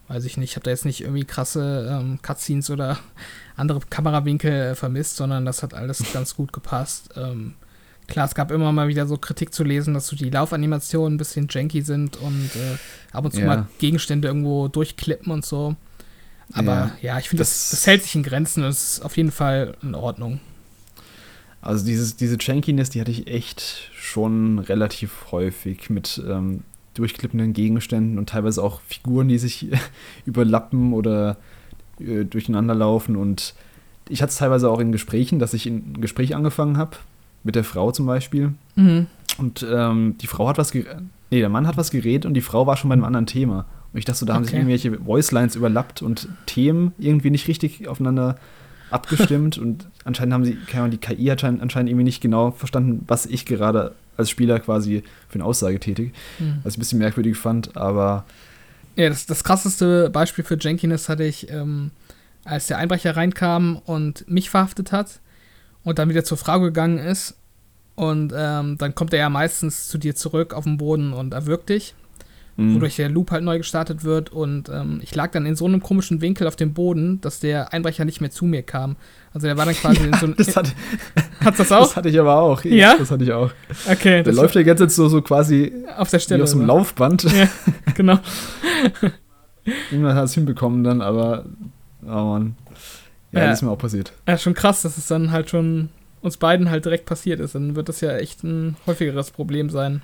[0.08, 2.98] weiß ich nicht, ich habe da jetzt nicht irgendwie krasse ähm, Cutscenes oder
[3.56, 7.10] andere Kamerawinkel vermisst, sondern das hat alles ganz gut gepasst.
[7.16, 7.54] Ähm,
[8.08, 11.18] Klar, es gab immer mal wieder so Kritik zu lesen, dass so die Laufanimationen ein
[11.18, 12.76] bisschen janky sind und äh,
[13.16, 13.46] ab und zu ja.
[13.46, 15.76] mal Gegenstände irgendwo durchklippen und so.
[16.52, 19.30] Aber ja, ja ich finde, das, das, hält sich in Grenzen und ist auf jeden
[19.30, 20.40] Fall in Ordnung.
[21.62, 26.62] Also dieses, diese Jankiness, die hatte ich echt schon relativ häufig mit, ähm,
[26.94, 29.68] durchklippenden Gegenständen und teilweise auch Figuren, die sich
[30.26, 31.36] überlappen oder
[32.00, 33.16] äh, durcheinander laufen.
[33.16, 33.54] Und
[34.08, 36.96] ich hatte es teilweise auch in Gesprächen, dass ich ein Gespräch angefangen habe,
[37.44, 38.52] mit der Frau zum Beispiel.
[38.76, 39.06] Mhm.
[39.38, 42.42] Und ähm, die Frau hat was geredet, nee, der Mann hat was geredet und die
[42.42, 43.66] Frau war schon bei einem anderen Thema.
[43.92, 44.38] Und ich dachte so, da okay.
[44.38, 48.36] haben sich irgendwelche Voicelines überlappt und Themen irgendwie nicht richtig aufeinander
[48.92, 53.04] abgestimmt und anscheinend haben sie, keine Ahnung, die KI hat anscheinend irgendwie nicht genau verstanden,
[53.06, 56.12] was ich gerade als Spieler quasi für eine Aussage tätige.
[56.38, 56.60] Mhm.
[56.62, 58.24] Was ich ein bisschen merkwürdig fand, aber.
[58.96, 61.90] Ja, das, das krasseste Beispiel für Jenkins hatte ich, ähm,
[62.44, 65.20] als der Einbrecher reinkam und mich verhaftet hat
[65.82, 67.36] und dann wieder zur Frau gegangen ist.
[67.94, 71.68] Und ähm, dann kommt er ja meistens zu dir zurück auf den Boden und erwürgt
[71.68, 71.94] dich
[72.56, 72.74] mhm.
[72.74, 74.30] wodurch der Loop halt neu gestartet wird.
[74.30, 77.72] Und ähm, ich lag dann in so einem komischen Winkel auf dem Boden, dass der
[77.72, 78.96] Einbrecher nicht mehr zu mir kam.
[79.32, 80.36] Also der war dann quasi ja, in so einem.
[80.36, 80.74] Das hat,
[81.40, 81.80] Hat's das auch?
[81.80, 82.64] Das hatte ich aber auch.
[82.64, 82.96] Ja?
[82.96, 83.50] Das hatte ich auch.
[83.90, 84.22] Okay.
[84.22, 86.40] Der läuft ja jetzt so, so quasi auf der Stelle.
[86.40, 87.24] Wie aus dem Laufband.
[87.24, 87.48] Ja,
[87.94, 88.18] genau.
[89.90, 91.44] Irgendwann hat es hinbekommen dann, aber.
[92.04, 92.56] Oh Mann.
[93.30, 94.12] Ja, ja, das ist mir auch passiert.
[94.28, 95.88] Ja, schon krass, dass es dann halt schon
[96.20, 97.54] uns beiden halt direkt passiert ist.
[97.54, 100.02] Dann wird das ja echt ein häufigeres Problem sein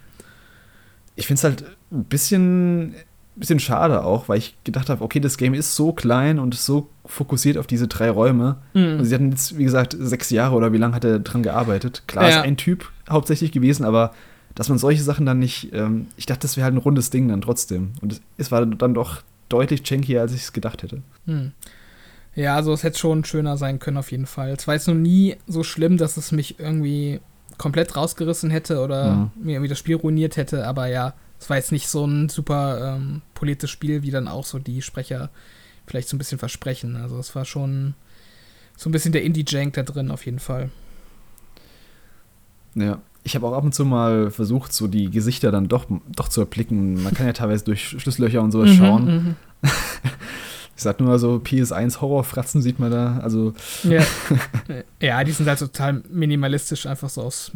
[1.19, 2.95] ich finde es halt ein bisschen,
[3.35, 6.89] bisschen schade auch, weil ich gedacht habe, okay, das Game ist so klein und so
[7.05, 8.57] fokussiert auf diese drei Räume.
[8.73, 8.99] Mhm.
[8.99, 12.05] Und sie hatten jetzt, wie gesagt, sechs Jahre oder wie lange hat er dran gearbeitet?
[12.07, 12.39] Klar, ja.
[12.39, 14.13] ist ein Typ hauptsächlich gewesen, aber
[14.55, 17.29] dass man solche Sachen dann nicht, ähm, ich dachte, das wäre halt ein rundes Ding
[17.29, 17.93] dann trotzdem.
[18.01, 21.03] Und es, war dann doch deutlich chankier, als ich es gedacht hätte.
[21.27, 21.53] Mhm.
[22.37, 24.51] Ja, also es hätte schon schöner sein können auf jeden Fall.
[24.51, 27.21] Es war jetzt noch nie so schlimm, dass es mich irgendwie
[27.59, 29.31] komplett rausgerissen hätte oder mhm.
[29.43, 32.97] mir irgendwie das Spiel ruiniert hätte, aber ja, es war jetzt nicht so ein super
[32.97, 35.31] ähm, politisches Spiel, wie dann auch so die Sprecher
[35.87, 36.97] vielleicht so ein bisschen versprechen.
[36.97, 37.95] Also es war schon
[38.77, 40.71] so ein bisschen der Indie-Jank da drin auf jeden Fall.
[42.75, 46.29] Ja, ich habe auch ab und zu mal versucht, so die Gesichter dann doch, doch
[46.29, 47.03] zu erblicken.
[47.03, 49.37] Man kann ja teilweise durch Schlüssellöcher und sowas mhm, schauen.
[50.79, 53.53] Ich sag nur so PS1 Horrorfratzen sieht man da, also.
[53.83, 54.01] Ja.
[55.03, 57.51] ja, die sind halt total minimalistisch, einfach so aufs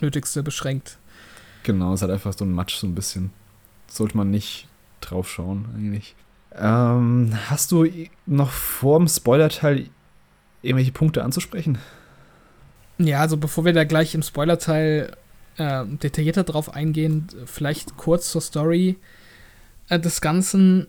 [0.00, 0.98] Nötigste beschränkt.
[1.64, 3.32] Genau, ist halt einfach so ein Matsch so ein bisschen.
[3.88, 4.68] Sollte man nicht
[5.00, 6.14] drauf schauen, eigentlich.
[6.54, 7.88] Ähm, hast du
[8.24, 9.88] noch vor dem Spoiler-Teil
[10.62, 11.78] irgendwelche Punkte anzusprechen?
[12.98, 15.16] Ja, also bevor wir da gleich im Spoiler-Teil
[15.56, 18.96] äh, detaillierter drauf eingehen, vielleicht kurz zur Story
[19.88, 20.86] äh, des Ganzen.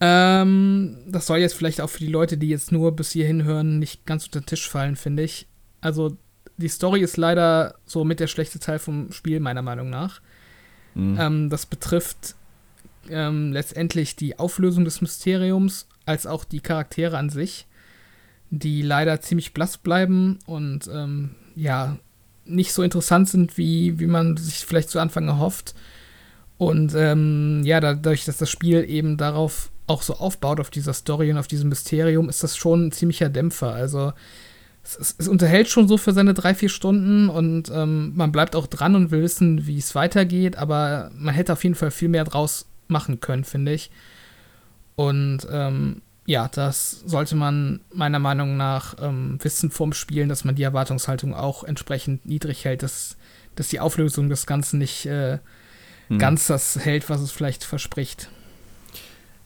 [0.00, 3.78] Ähm, das soll jetzt vielleicht auch für die Leute, die jetzt nur bis hierhin hören,
[3.78, 5.48] nicht ganz unter den Tisch fallen, finde ich.
[5.80, 6.16] Also,
[6.56, 10.20] die Story ist leider so mit der schlechte Teil vom Spiel, meiner Meinung nach.
[10.94, 11.16] Mhm.
[11.18, 12.34] Ähm, das betrifft
[13.10, 17.66] ähm, letztendlich die Auflösung des Mysteriums, als auch die Charaktere an sich,
[18.50, 21.98] die leider ziemlich blass bleiben und ähm, ja,
[22.44, 25.74] nicht so interessant sind, wie, wie man sich vielleicht zu Anfang erhofft.
[26.56, 31.30] Und ähm, ja, dadurch, dass das Spiel eben darauf auch so aufbaut, auf dieser Story
[31.30, 33.72] und auf diesem Mysterium, ist das schon ein ziemlicher Dämpfer.
[33.72, 34.12] Also
[34.84, 38.66] es, es unterhält schon so für seine drei, vier Stunden und ähm, man bleibt auch
[38.66, 42.24] dran und will wissen, wie es weitergeht, aber man hätte auf jeden Fall viel mehr
[42.24, 43.90] draus machen können, finde ich.
[44.96, 50.54] Und ähm, ja, das sollte man meiner Meinung nach ähm, wissen vorm Spielen, dass man
[50.54, 53.16] die Erwartungshaltung auch entsprechend niedrig hält, dass,
[53.54, 55.38] dass die Auflösung des Ganzen nicht äh,
[56.08, 56.18] hm.
[56.18, 58.28] ganz das hält, was es vielleicht verspricht.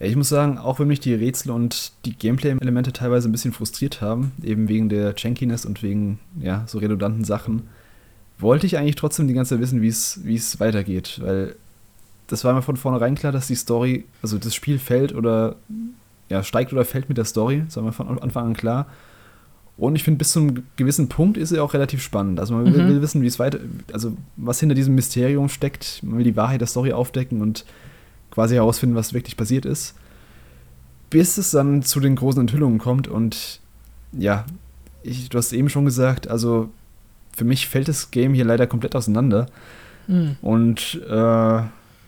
[0.02, 4.00] Ich muss sagen, auch wenn mich die Rätsel und die Gameplay-Elemente teilweise ein bisschen frustriert
[4.00, 7.68] haben, eben wegen der Jankiness und wegen ja, so redundanten Sachen,
[8.38, 9.86] wollte ich eigentlich trotzdem die ganze Zeit wissen, wie
[10.34, 11.20] es weitergeht.
[11.22, 11.54] Weil
[12.26, 15.54] das war mir von vornherein klar, dass die Story, also das Spiel fällt oder
[16.28, 18.86] ja, steigt oder fällt mit der Story, das war mir von Anfang an klar.
[19.76, 22.40] Und ich finde, bis zu einem gewissen Punkt ist sie auch relativ spannend.
[22.40, 22.88] Also man will, mhm.
[22.88, 23.60] will wissen, wie es weiter,
[23.92, 26.02] also was hinter diesem Mysterium steckt.
[26.02, 27.64] Man will die Wahrheit der Story aufdecken und
[28.32, 29.94] quasi herausfinden, was wirklich passiert ist.
[31.10, 33.60] Bis es dann zu den großen Enthüllungen kommt und
[34.12, 34.44] ja,
[35.02, 36.70] ich, du hast eben schon gesagt, also
[37.34, 39.46] für mich fällt das Game hier leider komplett auseinander.
[40.06, 40.36] Mhm.
[40.42, 41.62] Und äh,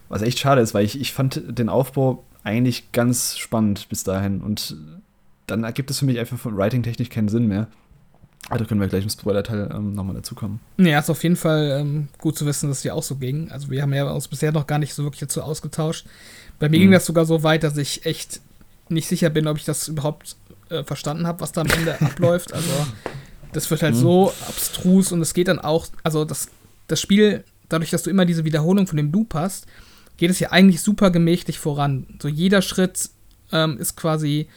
[0.08, 4.42] was echt schade ist, weil ich, ich fand den Aufbau eigentlich ganz spannend bis dahin.
[4.42, 4.76] Und
[5.46, 7.68] dann ergibt es für mich einfach von Writing-technisch keinen Sinn mehr.
[8.48, 10.61] Aber da können wir gleich im Spoiler-Teil ähm, nochmal dazukommen.
[10.76, 13.50] Ja, ist auf jeden Fall ähm, gut zu wissen, dass es dir auch so ging.
[13.50, 16.07] Also wir haben ja uns bisher noch gar nicht so wirklich dazu ausgetauscht.
[16.59, 16.83] Bei mir mhm.
[16.83, 18.40] ging das sogar so weit, dass ich echt
[18.88, 20.37] nicht sicher bin, ob ich das überhaupt
[20.68, 22.52] äh, verstanden habe, was da am Ende abläuft.
[22.52, 22.87] Also
[23.52, 24.00] das wird halt mhm.
[24.00, 26.48] so abstrus und es geht dann auch, also das,
[26.87, 29.66] das Spiel, dadurch, dass du immer diese Wiederholung von dem Loop hast,
[30.16, 32.07] geht es ja eigentlich super gemächlich voran.
[32.20, 33.11] So jeder Schritt
[33.52, 34.48] ähm, ist quasi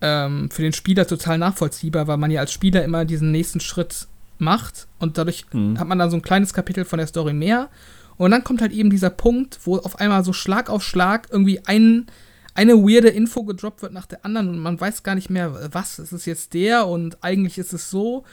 [0.00, 4.06] ähm, für den Spieler total nachvollziehbar, weil man ja als Spieler immer diesen nächsten Schritt
[4.38, 5.78] macht und dadurch mhm.
[5.78, 7.68] hat man dann so ein kleines Kapitel von der Story mehr
[8.16, 11.60] Und dann kommt halt eben dieser Punkt, wo auf einmal so Schlag auf Schlag irgendwie
[11.66, 12.06] ein,
[12.54, 15.98] eine weirde Info gedroppt wird nach der anderen und man weiß gar nicht mehr, was,
[15.98, 18.24] ist es jetzt der und eigentlich ist es so.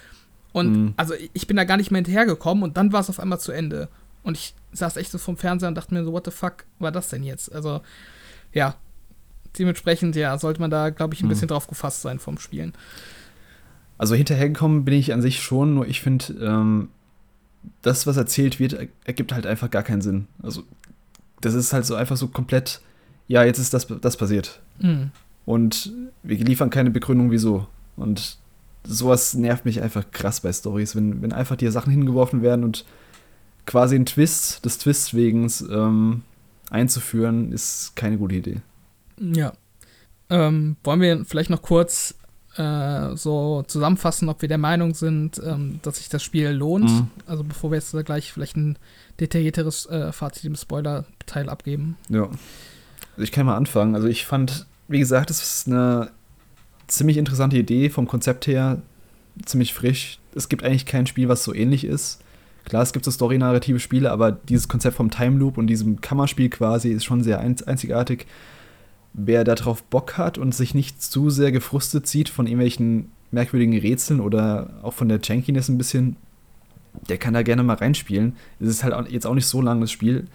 [0.52, 0.94] Und mhm.
[0.98, 3.52] also ich bin da gar nicht mehr hinterhergekommen und dann war es auf einmal zu
[3.52, 3.90] Ende.
[4.24, 6.92] Und ich saß echt so vom Fernseher und dachte mir so, what the fuck war
[6.92, 7.54] das denn jetzt?
[7.54, 7.82] Also,
[8.54, 8.76] ja.
[9.58, 11.30] Dementsprechend, ja, sollte man da, glaube ich, ein mhm.
[11.30, 12.74] bisschen drauf gefasst sein vom Spielen.
[13.98, 16.90] Also hinterhergekommen bin ich an sich schon, nur ich finde, ähm,
[17.82, 20.28] das, was erzählt wird, ergibt halt einfach gar keinen Sinn.
[20.44, 20.64] Also,
[21.42, 22.82] das ist halt so einfach so komplett,
[23.28, 24.62] ja, jetzt ist das, das passiert.
[24.80, 25.12] Mhm.
[25.46, 27.68] Und wir liefern keine Begründung, wieso.
[27.96, 28.38] Und
[28.84, 32.86] sowas nervt mich einfach krass bei Stories, wenn, wenn einfach dir Sachen hingeworfen werden und
[33.66, 36.22] quasi ein Twist des Twists wegen ähm,
[36.70, 38.62] einzuführen, ist keine gute Idee.
[39.20, 39.54] Ja.
[40.30, 42.16] Ähm, wollen wir vielleicht noch kurz
[42.58, 46.90] äh, so zusammenfassen, ob wir der Meinung sind, ähm, dass sich das Spiel lohnt.
[46.90, 47.08] Mhm.
[47.26, 48.78] Also bevor wir jetzt gleich vielleicht ein
[49.20, 51.98] detaillierteres äh, Fazit im Spoiler-Teil abgeben.
[52.10, 52.24] Ja.
[52.24, 53.96] Also ich kann mal anfangen.
[53.96, 56.12] Also ich fand, wie gesagt, es ist eine
[56.88, 58.82] ziemlich interessante Idee vom Konzept her,
[59.46, 60.20] ziemlich frisch.
[60.34, 62.22] Es gibt eigentlich kein Spiel, was so ähnlich ist.
[62.66, 66.50] Klar, es gibt so story-narrative Spiele, aber dieses Konzept vom Time Loop und diesem Kammerspiel
[66.50, 68.26] quasi ist schon sehr einzigartig
[69.18, 74.20] wer darauf Bock hat und sich nicht zu sehr gefrustet sieht von irgendwelchen merkwürdigen Rätseln
[74.20, 76.18] oder auch von der Jankiness ein bisschen,
[77.10, 78.36] der kann da gerne mal reinspielen.
[78.60, 80.26] Es ist halt jetzt auch nicht so lang das Spiel.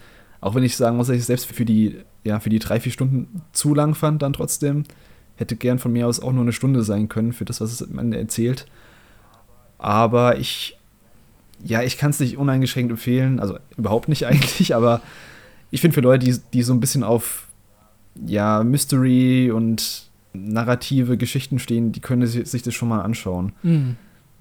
[0.41, 2.81] Auch wenn ich sagen muss, dass ich es selbst für die, ja, für die drei,
[2.81, 4.85] vier Stunden zu lang fand, dann trotzdem.
[5.37, 7.89] Hätte gern von mir aus auch nur eine Stunde sein können für das, was es
[7.89, 8.67] man erzählt.
[9.79, 10.79] Aber ich,
[11.63, 13.41] ja, ich kann es nicht uneingeschränkt empfehlen.
[13.41, 15.03] Also überhaupt nicht eigentlich, aber
[15.71, 17.47] ich finde für Leute, die, die so ein bisschen auf
[18.15, 23.53] ja, Mystery und narrative Geschichten stehen, die können sich das schon mal anschauen.
[23.63, 23.97] Mhm.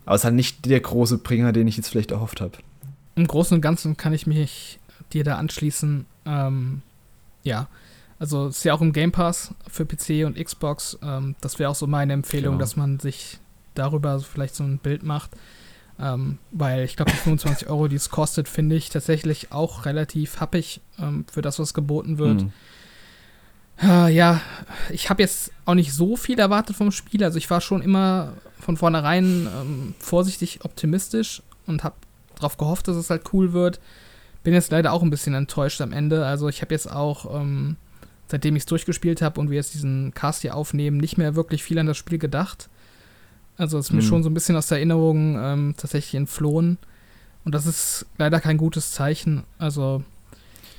[0.05, 2.57] Aber es ist halt nicht der große Bringer, den ich jetzt vielleicht erhofft habe.
[3.15, 4.79] Im Großen und Ganzen kann ich mich
[5.13, 6.05] dir da anschließen.
[6.25, 6.81] Ähm,
[7.43, 7.67] ja,
[8.19, 10.97] also es ist ja auch im Game Pass für PC und Xbox.
[11.01, 12.59] Ähm, das wäre auch so meine Empfehlung, genau.
[12.59, 13.39] dass man sich
[13.75, 15.31] darüber vielleicht so ein Bild macht.
[15.99, 20.39] Ähm, weil ich glaube, die 25 Euro, die es kostet, finde ich tatsächlich auch relativ
[20.39, 22.43] happig ähm, für das, was geboten wird.
[22.43, 22.51] Mhm.
[23.81, 24.41] Äh, ja,
[24.89, 27.23] ich habe jetzt auch nicht so viel erwartet vom Spiel.
[27.23, 31.95] Also ich war schon immer von vornherein ähm, vorsichtig optimistisch und habe
[32.35, 33.79] darauf gehofft, dass es halt cool wird.
[34.43, 36.25] Bin jetzt leider auch ein bisschen enttäuscht am Ende.
[36.25, 37.77] Also ich habe jetzt auch, ähm,
[38.27, 41.63] seitdem ich es durchgespielt habe und wir jetzt diesen Cast hier aufnehmen, nicht mehr wirklich
[41.63, 42.69] viel an das Spiel gedacht.
[43.57, 44.07] Also es ist mir mhm.
[44.07, 46.77] schon so ein bisschen aus der Erinnerung ähm, tatsächlich entflohen.
[47.43, 49.43] Und das ist leider kein gutes Zeichen.
[49.57, 50.03] Also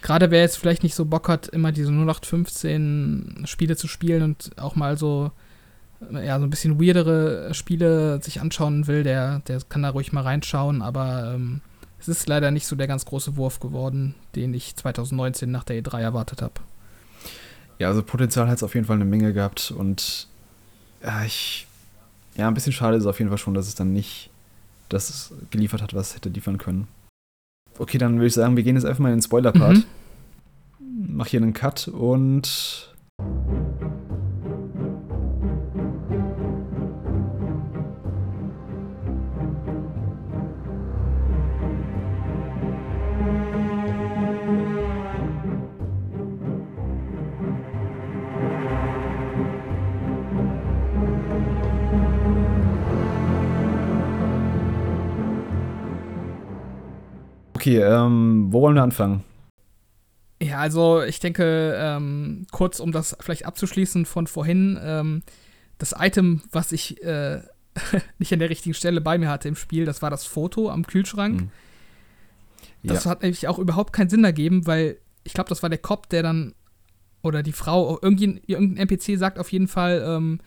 [0.02, 4.50] gerade wer jetzt vielleicht nicht so Bock hat, immer diese 0815 Spiele zu spielen und
[4.58, 5.30] auch mal so,
[6.10, 10.22] ja, so ein bisschen weirdere Spiele sich anschauen will, der, der kann da ruhig mal
[10.22, 11.60] reinschauen, aber ähm,
[11.98, 15.82] es ist leider nicht so der ganz große Wurf geworden, den ich 2019 nach der
[15.82, 16.54] E3 erwartet habe.
[17.78, 20.28] Ja, also Potenzial hat es auf jeden Fall eine Menge gehabt und
[21.02, 21.66] ja, ich,
[22.36, 24.30] ja, ein bisschen schade ist es auf jeden Fall schon, dass es dann nicht
[24.88, 26.88] das geliefert hat, was es hätte liefern können.
[27.78, 29.76] Okay, dann würde ich sagen, wir gehen jetzt einfach mal in den Spoiler-Part.
[29.76, 29.84] Mhm.
[31.08, 32.94] Mach hier einen Cut und
[57.60, 59.22] Okay, ähm, wo wollen wir anfangen?
[60.42, 65.22] Ja, also ich denke, ähm, kurz um das vielleicht abzuschließen von vorhin, ähm,
[65.76, 67.42] das Item, was ich äh,
[68.18, 70.86] nicht an der richtigen Stelle bei mir hatte im Spiel, das war das Foto am
[70.86, 71.42] Kühlschrank.
[71.42, 71.50] Mhm.
[72.82, 73.10] Das ja.
[73.10, 76.22] hat nämlich auch überhaupt keinen Sinn ergeben, weil ich glaube, das war der Cop, der
[76.22, 76.54] dann,
[77.20, 80.40] oder die Frau, irgendein, irgendein NPC sagt auf jeden Fall, ähm,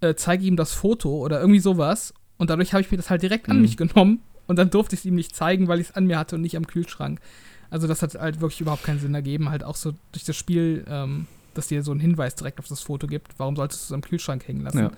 [0.00, 2.12] äh, zeige ihm das Foto oder irgendwie sowas.
[2.38, 3.52] Und dadurch habe ich mir das halt direkt mhm.
[3.52, 6.06] an mich genommen und dann durfte ich es ihm nicht zeigen, weil ich es an
[6.06, 7.20] mir hatte und nicht am Kühlschrank.
[7.70, 9.50] Also das hat halt wirklich überhaupt keinen Sinn ergeben.
[9.50, 12.80] Halt auch so durch das Spiel, ähm, dass dir so einen Hinweis direkt auf das
[12.80, 13.38] Foto gibt.
[13.38, 14.78] Warum solltest du es am Kühlschrank hängen lassen?
[14.78, 14.90] Ja,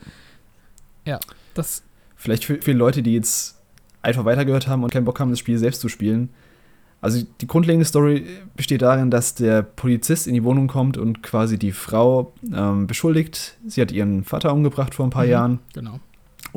[1.05, 1.21] ja
[1.55, 1.83] das.
[2.17, 3.57] Vielleicht für viele Leute, die jetzt
[4.03, 6.31] einfach weitergehört haben und keinen Bock haben, das Spiel selbst zu spielen.
[7.01, 11.59] Also die grundlegende Story besteht darin, dass der Polizist in die Wohnung kommt und quasi
[11.59, 13.59] die Frau ähm, beschuldigt.
[13.67, 15.59] Sie hat ihren Vater umgebracht vor ein paar mhm, Jahren.
[15.75, 16.01] Genau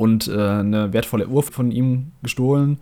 [0.00, 2.78] und äh, eine wertvolle Uhr von ihm gestohlen.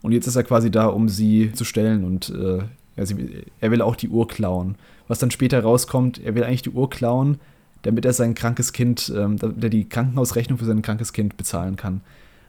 [0.00, 2.60] Und jetzt ist er quasi da, um sie zu stellen und äh,
[2.96, 4.76] er, sie, er will auch die Uhr klauen.
[5.08, 7.36] Was dann später rauskommt, er will eigentlich die Uhr klauen,
[7.82, 11.76] damit er sein krankes Kind, ähm, damit er die Krankenhausrechnung für sein krankes Kind bezahlen
[11.76, 12.00] kann.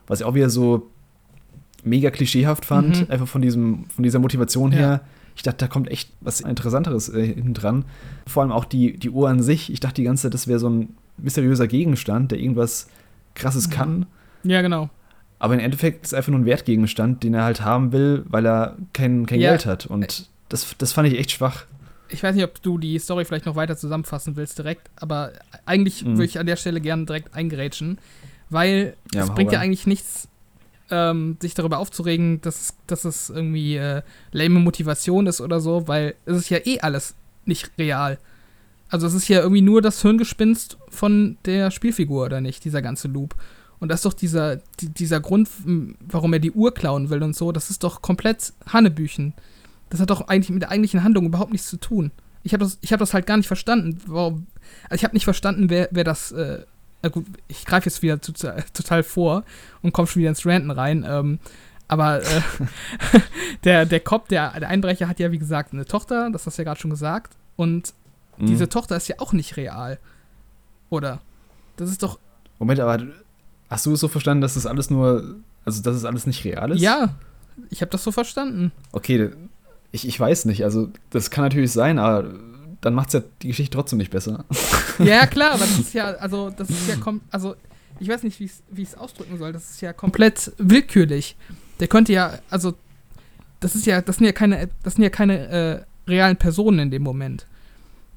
[0.08, 0.88] Was ich auch wieder so
[1.84, 3.12] mega klischeehaft fand, mhm.
[3.12, 4.78] einfach von, diesem, von dieser Motivation ja.
[4.78, 5.02] her.
[5.36, 7.84] Ich dachte, da kommt echt was Interessanteres äh, hinten dran.
[8.26, 9.74] Vor allem auch die, die Uhr an sich.
[9.74, 12.88] Ich dachte die ganze Zeit, das wäre so ein mysteriöser Gegenstand, der irgendwas
[13.36, 14.06] krasses kann.
[14.44, 14.90] Ja, genau.
[15.40, 18.46] Aber im Endeffekt ist es einfach nur ein Wertgegenstand, den er halt haben will, weil
[18.46, 19.52] er kein, kein ja.
[19.52, 19.86] Geld hat.
[19.86, 21.66] Und das, das fand ich echt schwach.
[22.10, 25.32] Ich weiß nicht, ob du die Story vielleicht noch weiter zusammenfassen willst direkt, aber
[25.66, 26.18] eigentlich mhm.
[26.18, 28.00] würde ich an der Stelle gerne direkt eingerätschen,
[28.50, 30.28] weil ja, es bringt ja eigentlich nichts,
[30.90, 36.16] ähm, sich darüber aufzuregen, dass, dass es irgendwie äh, lame Motivation ist oder so, weil
[36.26, 37.14] es ist ja eh alles
[37.46, 38.18] nicht real.
[38.90, 43.08] Also es ist ja irgendwie nur das Hirngespinst von der Spielfigur, oder nicht, dieser ganze
[43.08, 43.36] Loop.
[43.80, 45.48] Und das ist doch dieser, die, dieser Grund,
[46.08, 49.34] warum er die Uhr klauen will und so, das ist doch komplett Hanebüchen.
[49.90, 52.12] Das hat doch eigentlich mit der eigentlichen Handlung überhaupt nichts zu tun.
[52.44, 54.00] Ich habe das, hab das halt gar nicht verstanden.
[54.06, 54.48] Warum,
[54.84, 56.32] also ich habe nicht verstanden, wer, wer das.
[56.32, 56.64] Äh,
[57.12, 59.44] gut, ich greife jetzt wieder zu, total vor
[59.82, 61.06] und komme schon wieder ins Ranten rein.
[61.08, 61.40] Ähm,
[61.88, 62.42] aber äh,
[63.64, 66.62] der, der Cop, der, der Einbrecher, hat ja wie gesagt eine Tochter, das hast du
[66.62, 67.36] ja gerade schon gesagt.
[67.56, 67.94] Und
[68.40, 68.48] mhm.
[68.48, 70.00] diese Tochter ist ja auch nicht real.
[70.90, 71.20] Oder?
[71.78, 72.20] Das ist doch.
[72.58, 72.98] Moment, aber
[73.70, 76.72] Hast du es so verstanden, dass das alles nur, also dass es alles nicht real
[76.72, 76.82] ist?
[76.82, 77.16] Ja,
[77.70, 78.72] ich habe das so verstanden.
[78.92, 79.30] Okay,
[79.92, 80.64] ich, ich weiß nicht.
[80.64, 82.34] Also das kann natürlich sein, aber
[82.82, 84.46] dann macht es ja die Geschichte trotzdem nicht besser.
[85.00, 86.98] Ja, klar, aber das ist ja, also das ist ja,
[87.32, 87.56] also
[88.02, 88.44] ich weiß nicht, wie
[88.82, 89.54] ich es ausdrücken soll.
[89.54, 91.38] Das ist ja komplett willkürlich.
[91.80, 92.74] Der könnte ja, also
[93.62, 96.92] das ist ja, das sind ja keine, das sind ja keine äh, realen Personen in
[96.92, 97.46] dem Moment.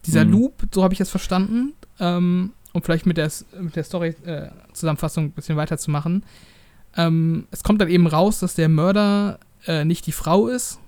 [0.06, 0.32] Dieser mhm.
[0.32, 5.26] Loop, so habe ich es verstanden, ähm, um vielleicht mit der, mit der Story-Zusammenfassung äh,
[5.28, 6.24] ein bisschen weiterzumachen.
[6.96, 10.78] Ähm, es kommt dann eben raus, dass der Mörder äh, nicht die Frau ist,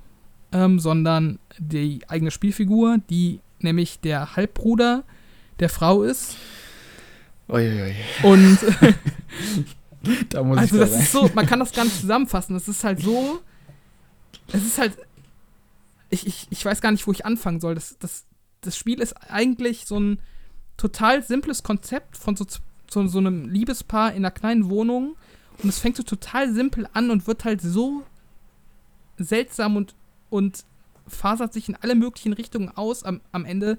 [0.52, 5.04] ähm, sondern die eigene Spielfigur, die nämlich der Halbbruder
[5.60, 6.36] der Frau ist.
[7.48, 7.94] Uiuiui.
[8.22, 8.58] Und
[10.30, 11.02] da muss also ich da das rein.
[11.02, 12.56] ist so, man kann das gar nicht zusammenfassen.
[12.56, 13.40] Es ist halt so,
[14.48, 14.96] es ist halt,
[16.10, 17.74] ich, ich, ich weiß gar nicht, wo ich anfangen soll.
[17.74, 18.24] Das, das,
[18.66, 20.18] das Spiel ist eigentlich so ein
[20.76, 22.46] total simples Konzept von so,
[22.90, 25.16] so, so einem Liebespaar in einer kleinen Wohnung.
[25.62, 28.02] Und es fängt so total simpel an und wird halt so
[29.16, 29.94] seltsam und,
[30.30, 30.64] und
[31.06, 33.78] fasert sich in alle möglichen Richtungen aus am, am Ende.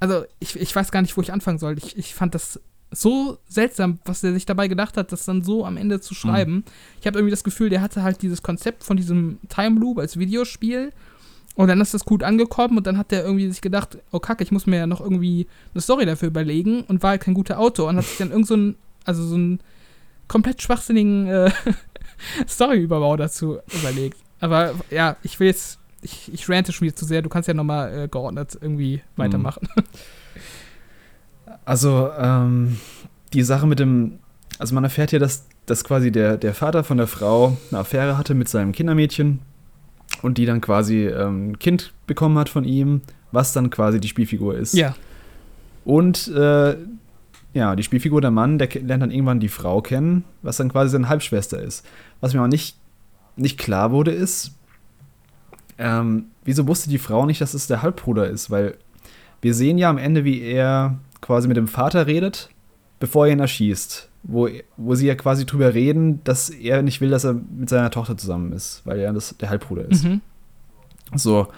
[0.00, 1.78] Also, ich, ich weiß gar nicht, wo ich anfangen soll.
[1.78, 2.60] Ich, ich fand das
[2.90, 6.54] so seltsam, was er sich dabei gedacht hat, das dann so am Ende zu schreiben.
[6.54, 6.64] Mhm.
[7.00, 10.18] Ich habe irgendwie das Gefühl, der hatte halt dieses Konzept von diesem Time Loop als
[10.18, 10.92] Videospiel
[11.56, 14.42] und dann ist das gut angekommen und dann hat der irgendwie sich gedacht, oh kacke,
[14.44, 17.58] ich muss mir ja noch irgendwie eine Story dafür überlegen und war halt kein guter
[17.58, 18.56] Autor und hat sich dann irgend so
[19.04, 19.60] also so einen
[20.28, 21.50] komplett schwachsinnigen äh,
[22.48, 24.18] Storyüberbau dazu überlegt.
[24.38, 27.54] Aber ja, ich will jetzt, ich, ich rante schon wieder zu sehr, du kannst ja
[27.54, 29.22] nochmal äh, geordnet irgendwie mhm.
[29.22, 29.68] weitermachen.
[31.64, 32.78] Also, ähm,
[33.32, 34.18] die Sache mit dem,
[34.58, 38.16] also man erfährt ja, dass, dass quasi der, der Vater von der Frau eine Affäre
[38.16, 39.40] hatte mit seinem Kindermädchen
[40.22, 44.08] und die dann quasi ähm, ein Kind bekommen hat von ihm, was dann quasi die
[44.08, 44.74] Spielfigur ist.
[44.74, 44.94] Ja.
[45.84, 46.76] Und äh,
[47.52, 50.90] ja, die Spielfigur, der Mann, der lernt dann irgendwann die Frau kennen, was dann quasi
[50.90, 51.84] seine Halbschwester ist.
[52.20, 52.76] Was mir auch nicht,
[53.36, 54.52] nicht klar wurde, ist,
[55.78, 58.50] ähm, wieso wusste die Frau nicht, dass es der Halbbruder ist?
[58.50, 58.76] Weil
[59.40, 62.50] wir sehen ja am Ende, wie er quasi mit dem Vater redet,
[62.98, 67.10] bevor er ihn erschießt wo, wo sie ja quasi drüber reden, dass er nicht will,
[67.10, 70.04] dass er mit seiner Tochter zusammen ist, weil er das, der Halbbruder ist.
[70.04, 70.20] Mhm.
[71.14, 71.48] So.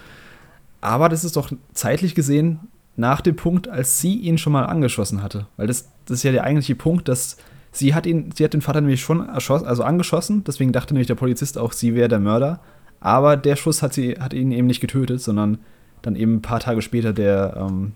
[0.81, 2.59] Aber das ist doch zeitlich gesehen
[2.95, 5.47] nach dem Punkt, als sie ihn schon mal angeschossen hatte.
[5.57, 7.37] Weil das, das ist ja der eigentliche Punkt, dass
[7.71, 11.07] sie hat ihn, sie hat den Vater nämlich schon erschossen, also angeschossen, deswegen dachte nämlich
[11.07, 12.59] der Polizist auch, sie wäre der Mörder.
[12.99, 15.57] Aber der Schuss hat, sie, hat ihn eben nicht getötet, sondern
[16.01, 17.93] dann eben ein paar Tage später der, ähm,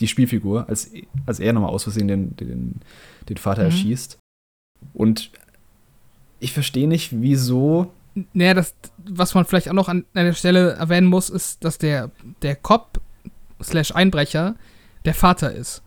[0.00, 0.90] die Spielfigur, als,
[1.26, 2.80] als er nochmal aus Versehen den, den,
[3.28, 3.70] den Vater mhm.
[3.70, 4.18] erschießt.
[4.92, 5.30] Und
[6.40, 7.92] ich verstehe nicht, wieso.
[8.32, 8.74] Naja, das,
[9.08, 12.10] was man vielleicht auch noch an einer Stelle erwähnen muss, ist, dass der,
[12.42, 13.00] der Cop
[13.62, 14.56] slash Einbrecher
[15.04, 15.82] der Vater ist.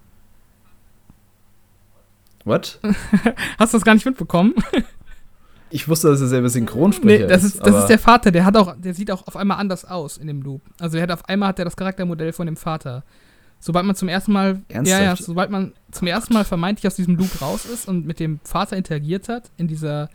[2.43, 2.79] What?
[3.59, 4.53] Hast du das gar nicht mitbekommen?
[5.69, 7.59] Ich wusste, dass er selber Synchronsprecher nee, das ist.
[7.59, 10.27] Das ist der Vater, der hat auch, der sieht auch auf einmal anders aus in
[10.27, 10.61] dem Loop.
[10.79, 13.03] Also er hat auf einmal hat er das Charaktermodell von dem Vater.
[13.59, 15.01] Sobald man zum ersten Mal, Ernsthaft?
[15.01, 18.19] ja, ja, sobald man zum ersten Mal vermeintlich aus diesem Loop raus ist und mit
[18.19, 20.09] dem Vater interagiert hat, in dieser,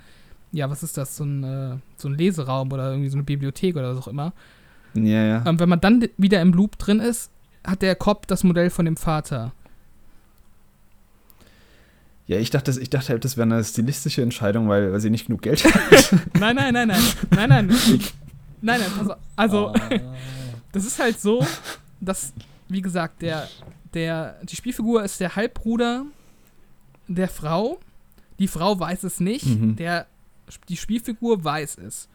[0.53, 3.77] ja, was ist das, so ein, äh, so ein Leseraum oder irgendwie so eine Bibliothek
[3.77, 4.33] oder was auch immer.
[4.95, 5.45] Ja, ja.
[5.47, 7.31] Ähm, wenn man dann wieder im Loop drin ist,
[7.65, 9.53] hat der Cop das Modell von dem Vater.
[12.27, 15.43] Ja, ich dachte, ich dachte das wäre eine stilistische Entscheidung, weil, weil sie nicht genug
[15.43, 15.73] Geld hat.
[16.39, 17.03] nein, nein, nein, nein.
[17.31, 17.67] Nein, nein.
[18.61, 19.99] nein, nein, also, also oh.
[20.73, 21.45] das ist halt so,
[22.01, 22.33] dass
[22.73, 23.49] wie gesagt, der,
[23.95, 26.07] der, die Spielfigur ist der Halbbruder
[27.09, 27.79] der Frau.
[28.39, 29.47] Die Frau weiß es nicht.
[29.47, 29.77] Mhm.
[29.77, 30.07] Der,
[30.69, 32.09] die Spielfigur weiß es.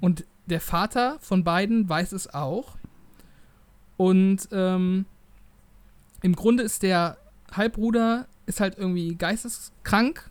[0.00, 2.76] Und der Vater von beiden weiß es auch.
[3.96, 5.04] Und ähm,
[6.22, 7.16] im Grunde ist der
[7.52, 10.30] Halbbruder ist halt irgendwie geisteskrank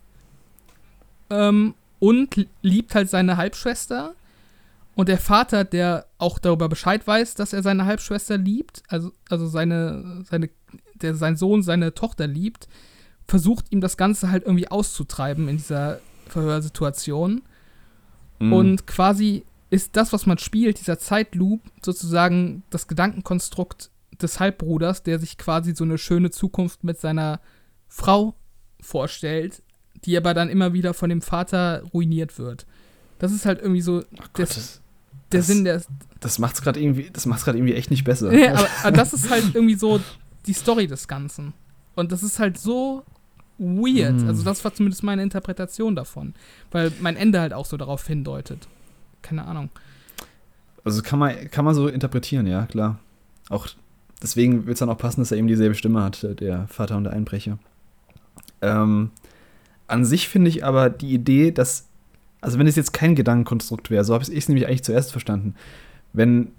[1.30, 4.16] ähm, und liebt halt seine Halbschwester.
[5.00, 9.48] Und der Vater, der auch darüber Bescheid weiß, dass er seine Halbschwester liebt, also, also
[9.48, 10.50] seine, seine,
[10.96, 12.68] der sein Sohn seine Tochter liebt,
[13.26, 17.44] versucht ihm das Ganze halt irgendwie auszutreiben in dieser Verhörsituation.
[18.40, 18.52] Mhm.
[18.52, 23.92] Und quasi ist das, was man spielt, dieser Zeitloop, sozusagen das Gedankenkonstrukt
[24.22, 27.40] des Halbbruders, der sich quasi so eine schöne Zukunft mit seiner
[27.88, 28.36] Frau
[28.82, 29.64] vorstellt,
[30.04, 32.66] die aber dann immer wieder von dem Vater ruiniert wird.
[33.18, 34.82] Das ist halt irgendwie so Gott, das,
[35.30, 35.82] das, der Sinn der.
[36.20, 38.32] Das macht's gerade irgendwie, das macht's gerade irgendwie echt nicht besser.
[38.34, 40.00] Ja, aber, aber das ist halt irgendwie so
[40.46, 41.54] die Story des Ganzen.
[41.96, 43.04] Und das ist halt so
[43.58, 44.22] weird.
[44.24, 44.28] Mm.
[44.28, 46.34] Also das war zumindest meine Interpretation davon.
[46.72, 48.68] Weil mein Ende halt auch so darauf hindeutet.
[49.22, 49.70] Keine Ahnung.
[50.84, 53.00] Also kann man, kann man so interpretieren, ja, klar.
[53.50, 53.68] Auch
[54.22, 57.04] deswegen wird es dann auch passen, dass er eben dieselbe Stimme hat, der Vater und
[57.04, 57.60] der Einbrecher.
[58.62, 59.12] Ähm,
[59.88, 61.89] an sich finde ich aber die Idee, dass,
[62.42, 65.56] also wenn es jetzt kein Gedankenkonstrukt wäre, so habe ich es nämlich eigentlich zuerst verstanden.
[66.14, 66.50] Wenn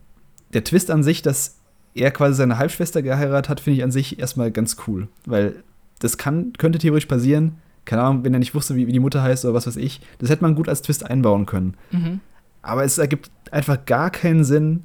[0.53, 1.59] der Twist an sich, dass
[1.95, 5.09] er quasi seine Halbschwester geheiratet hat, finde ich an sich erstmal ganz cool.
[5.26, 5.62] Weil
[5.99, 7.57] das kann, könnte theoretisch passieren.
[7.85, 10.01] Keine Ahnung, wenn er nicht wusste, wie, wie die Mutter heißt oder was weiß ich.
[10.18, 11.74] Das hätte man gut als Twist einbauen können.
[11.91, 12.20] Mhm.
[12.62, 14.85] Aber es ergibt einfach gar keinen Sinn,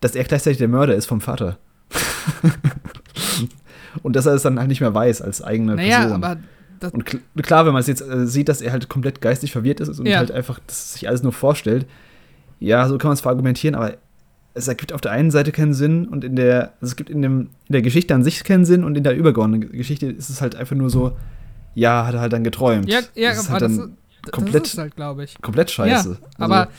[0.00, 1.58] dass er gleichzeitig der Mörder ist vom Vater.
[4.02, 6.22] und dass er es dann halt nicht mehr weiß als eigene naja, Person.
[6.22, 6.40] Aber
[6.92, 9.80] und kl klar, wenn man es jetzt äh, sieht, dass er halt komplett geistig verwirrt
[9.80, 10.18] ist und ja.
[10.18, 11.86] halt einfach sich alles nur vorstellt,
[12.58, 13.96] ja, so kann man es verargumentieren, aber
[14.54, 17.22] es ergibt auf der einen Seite keinen Sinn und in der, also es gibt in,
[17.22, 20.40] dem, in der Geschichte an sich keinen Sinn und in der übergeordneten Geschichte ist es
[20.40, 21.16] halt einfach nur so,
[21.74, 22.88] ja, hat er halt dann geträumt.
[22.88, 25.40] Ja, ja das aber halt das, komplett, das ist halt, glaube ich.
[25.40, 26.18] Komplett scheiße.
[26.20, 26.72] Ja, aber also,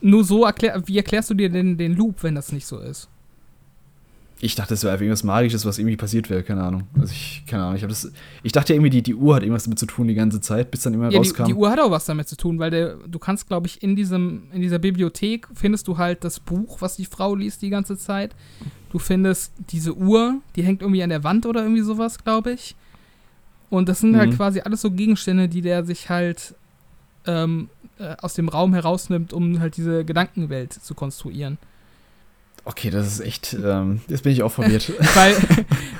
[0.00, 3.08] nur so, erklär, wie erklärst du dir den, den Loop, wenn das nicht so ist?
[4.40, 6.84] Ich dachte, es wäre einfach irgendwas Magisches, was irgendwie passiert wäre, keine Ahnung.
[6.98, 8.12] Also ich, keine Ahnung, ich habe das.
[8.44, 10.70] Ich dachte ja irgendwie, die, die Uhr hat irgendwas damit zu tun die ganze Zeit,
[10.70, 11.44] bis dann immer ja, rauskam.
[11.44, 13.82] Die, die Uhr hat auch was damit zu tun, weil der, du kannst, glaube ich,
[13.82, 17.70] in diesem, in dieser Bibliothek findest du halt das Buch, was die Frau liest die
[17.70, 18.34] ganze Zeit.
[18.92, 22.76] Du findest diese Uhr, die hängt irgendwie an der Wand oder irgendwie sowas, glaube ich.
[23.70, 24.30] Und das sind halt mhm.
[24.30, 26.54] halt quasi alles so Gegenstände, die der sich halt
[27.26, 27.68] ähm,
[27.98, 31.58] äh, aus dem Raum herausnimmt, um halt diese Gedankenwelt zu konstruieren.
[32.68, 34.92] Okay, das ist echt, ähm, jetzt bin ich auch verwirrt.
[35.14, 35.34] Weil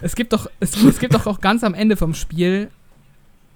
[0.02, 2.68] es gibt doch, es, es, gibt doch auch ganz am Ende vom Spiel,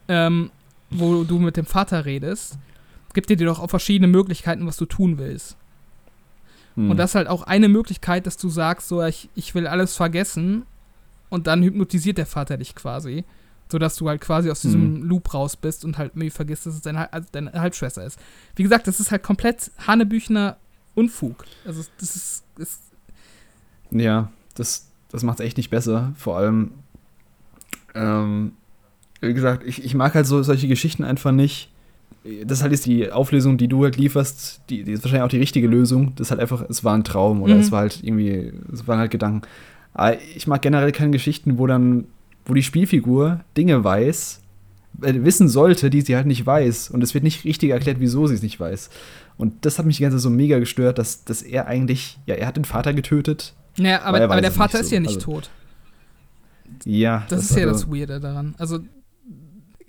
[0.09, 0.51] ähm,
[0.89, 2.57] wo du mit dem Vater redest,
[3.13, 5.59] gibt dir doch auch verschiedene Möglichkeiten, was du tun willst.
[6.77, 6.91] Hm.
[6.91, 9.95] Und das ist halt auch eine Möglichkeit, dass du sagst, so, ich, ich will alles
[9.95, 10.65] vergessen
[11.29, 13.27] und dann hypnotisiert der Vater dich quasi,
[13.71, 15.03] sodass du halt quasi aus diesem hm.
[15.03, 18.19] Loop raus bist und halt irgendwie vergisst, dass es deine, also deine Halbschwester ist.
[18.57, 20.57] Wie gesagt, das ist halt komplett Hanebüchner
[20.95, 21.45] Unfug.
[21.67, 22.92] Also das ist, ist
[23.93, 26.13] ja, das, das macht es echt nicht besser.
[26.17, 26.73] Vor allem,
[27.95, 28.53] ähm,
[29.21, 31.71] wie gesagt, ich, ich mag halt so solche Geschichten einfach nicht.
[32.45, 35.29] Das ist halt jetzt die Auflösung, die du halt lieferst, die, die ist wahrscheinlich auch
[35.29, 36.13] die richtige Lösung.
[36.17, 37.61] Das ist halt einfach, es war ein Traum oder mhm.
[37.61, 39.43] es war halt irgendwie, es waren halt Gedanken.
[39.95, 42.07] Aber ich mag generell keine Geschichten, wo dann,
[42.45, 44.41] wo die Spielfigur Dinge weiß,
[45.03, 46.91] äh, wissen sollte, die sie halt nicht weiß.
[46.91, 48.91] Und es wird nicht richtig erklärt, wieso sie es nicht weiß.
[49.37, 52.35] Und das hat mich die ganze Zeit so mega gestört, dass, dass er eigentlich, ja,
[52.35, 55.51] er hat den Vater getötet, naja, aber, aber der Vater ist ja nicht also, tot.
[56.85, 57.27] Ja.
[57.29, 58.55] Das, das ist ja das Weirde daran.
[58.59, 58.81] Also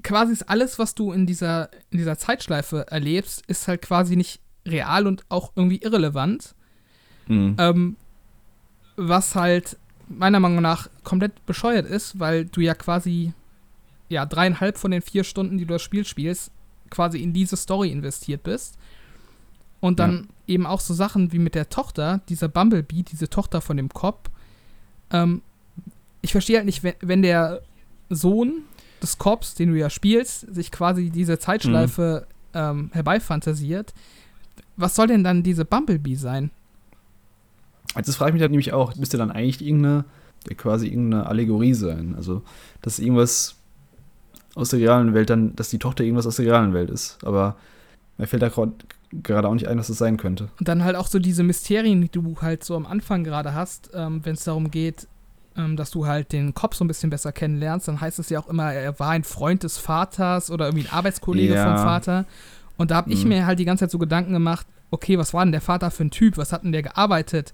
[0.03, 4.39] quasi ist alles, was du in dieser, in dieser Zeitschleife erlebst, ist halt quasi nicht
[4.65, 6.55] real und auch irgendwie irrelevant.
[7.27, 7.55] Mhm.
[7.57, 7.95] Ähm,
[8.95, 9.77] was halt
[10.07, 13.33] meiner Meinung nach komplett bescheuert ist, weil du ja quasi
[14.09, 16.51] ja dreieinhalb von den vier Stunden, die du das Spiel spielst,
[16.89, 18.77] quasi in diese Story investiert bist.
[19.83, 20.13] Und dann
[20.47, 20.53] ja.
[20.53, 24.29] eben auch so Sachen wie mit der Tochter, dieser Bumblebee, diese Tochter von dem Cop.
[25.11, 25.41] Ähm,
[26.21, 27.63] ich verstehe halt nicht, wenn, wenn der
[28.09, 28.61] Sohn
[29.01, 32.59] des Cops, den du ja spielst, sich quasi diese Zeitschleife mhm.
[32.59, 33.93] ähm, herbeifantasiert.
[34.77, 36.51] Was soll denn dann diese Bumblebee sein?
[37.93, 40.05] Also das frage ich mich halt nämlich auch, müsste dann eigentlich irgendeine,
[40.55, 42.15] quasi irgendeine Allegorie sein.
[42.15, 42.41] Also,
[42.81, 43.57] dass irgendwas
[44.55, 47.17] aus der realen Welt dann, dass die Tochter irgendwas aus der realen Welt ist.
[47.25, 47.57] Aber
[48.17, 48.51] mir fällt da
[49.11, 50.49] gerade auch nicht ein, was das sein könnte.
[50.59, 53.91] Und dann halt auch so diese Mysterien, die du halt so am Anfang gerade hast,
[53.93, 55.07] ähm, wenn es darum geht,
[55.55, 58.39] ähm, dass du halt den Kopf so ein bisschen besser kennenlernst, dann heißt es ja
[58.39, 61.65] auch immer, er war ein Freund des Vaters oder irgendwie ein Arbeitskollege ja.
[61.65, 62.25] vom Vater.
[62.77, 63.29] Und da habe ich mhm.
[63.29, 66.05] mir halt die ganze Zeit so Gedanken gemacht, okay, was war denn der Vater für
[66.05, 66.37] ein Typ?
[66.37, 67.53] Was hat denn der gearbeitet?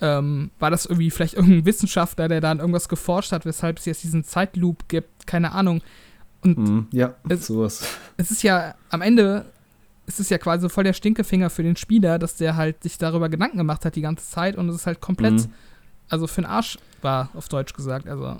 [0.00, 3.84] Ähm, war das irgendwie vielleicht irgendein Wissenschaftler, der da an irgendwas geforscht hat, weshalb es
[3.84, 5.26] jetzt diesen Zeitloop gibt?
[5.26, 5.82] Keine Ahnung.
[6.42, 7.84] Und mhm, ja, es, sowas.
[8.16, 9.46] Es ist ja am Ende
[10.06, 13.28] es ist ja quasi voll der Stinkefinger für den Spieler, dass der halt sich darüber
[13.28, 15.52] Gedanken gemacht hat die ganze Zeit und es ist halt komplett mhm.
[16.08, 18.08] also für den Arsch war, auf Deutsch gesagt.
[18.08, 18.36] Also.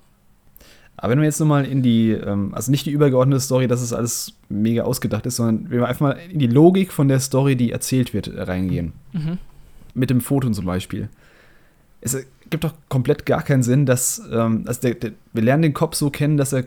[0.96, 3.92] Aber wenn wir jetzt nochmal in die, ähm, also nicht die übergeordnete Story, dass es
[3.92, 7.56] alles mega ausgedacht ist, sondern wenn wir einfach mal in die Logik von der Story,
[7.56, 8.92] die erzählt wird, reingehen.
[9.12, 9.38] Mhm.
[9.94, 11.08] Mit dem Foto zum Beispiel.
[12.00, 12.16] Es
[12.50, 15.94] gibt doch komplett gar keinen Sinn, dass, ähm, also der, der, wir lernen den Kopf
[15.96, 16.64] so kennen, dass er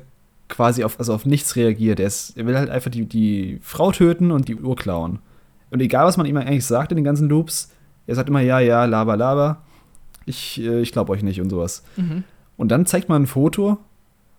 [0.49, 1.99] quasi auf, also auf nichts reagiert.
[1.99, 5.19] Er, ist, er will halt einfach die, die Frau töten und die Uhr klauen.
[5.69, 7.71] Und egal, was man ihm eigentlich sagt in den ganzen Loops,
[8.05, 9.63] er sagt immer, ja, ja, laber, laber.
[10.25, 11.83] Ich, äh, ich glaube euch nicht und sowas.
[11.97, 12.23] Mhm.
[12.55, 13.77] Und dann zeigt man ein Foto,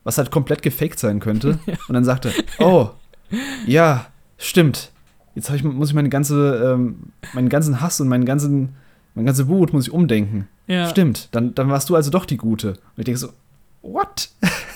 [0.04, 1.58] was halt komplett gefaked sein könnte.
[1.66, 1.74] ja.
[1.86, 2.90] Und dann sagt er, oh,
[3.66, 4.06] ja,
[4.38, 4.90] stimmt.
[5.34, 8.74] Jetzt ich, muss ich meine ganze, ähm, meinen ganzen Hass und meinen ganzen,
[9.14, 10.48] meine ganze Wut muss ich umdenken.
[10.66, 10.88] Ja.
[10.88, 12.70] Stimmt, dann, dann warst du also doch die Gute.
[12.70, 13.28] Und ich denke so,
[13.82, 14.30] what?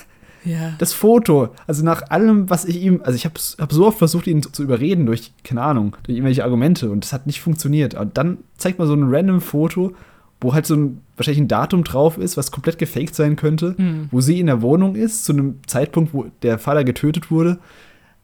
[0.44, 0.74] Ja.
[0.78, 4.26] Das Foto, also nach allem, was ich ihm, also ich habe hab so oft versucht,
[4.26, 7.94] ihn zu überreden durch, keine Ahnung, durch irgendwelche Argumente und das hat nicht funktioniert.
[7.94, 9.94] Und dann zeigt man so ein random Foto,
[10.40, 14.08] wo halt so ein, wahrscheinlich ein Datum drauf ist, was komplett gefaked sein könnte, mhm.
[14.10, 17.58] wo sie in der Wohnung ist, zu einem Zeitpunkt, wo der Vater getötet wurde,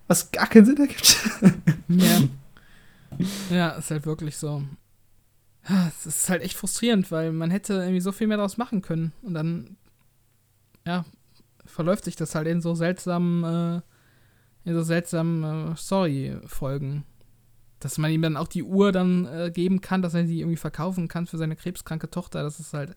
[0.08, 1.16] was gar keinen Sinn ergibt.
[1.88, 2.20] Ja.
[3.50, 4.62] Ja, ist halt wirklich so.
[5.88, 9.12] Es ist halt echt frustrierend, weil man hätte irgendwie so viel mehr daraus machen können.
[9.22, 9.76] Und dann,
[10.86, 11.04] ja,
[11.78, 17.04] verläuft sich das halt in so seltsamen, äh, in so seltsamen äh, Story-Folgen.
[17.78, 20.56] Dass man ihm dann auch die Uhr dann äh, geben kann, dass er sie irgendwie
[20.56, 22.96] verkaufen kann für seine krebskranke Tochter, das ist halt,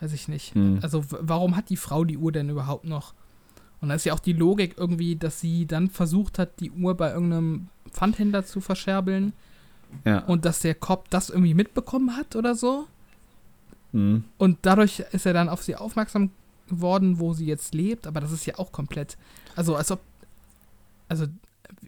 [0.00, 0.56] weiß ich nicht.
[0.56, 0.80] Mhm.
[0.82, 3.14] Also warum hat die Frau die Uhr denn überhaupt noch?
[3.80, 6.96] Und da ist ja auch die Logik irgendwie, dass sie dann versucht hat, die Uhr
[6.96, 9.32] bei irgendeinem Pfandhändler zu verscherbeln.
[10.04, 10.24] Ja.
[10.24, 12.88] Und dass der Cop das irgendwie mitbekommen hat oder so.
[13.92, 14.24] Mhm.
[14.38, 16.32] Und dadurch ist er dann auf sie aufmerksam
[16.80, 19.16] worden, wo sie jetzt lebt, aber das ist ja auch komplett.
[19.56, 20.00] Also, als ob.
[21.08, 21.26] Also,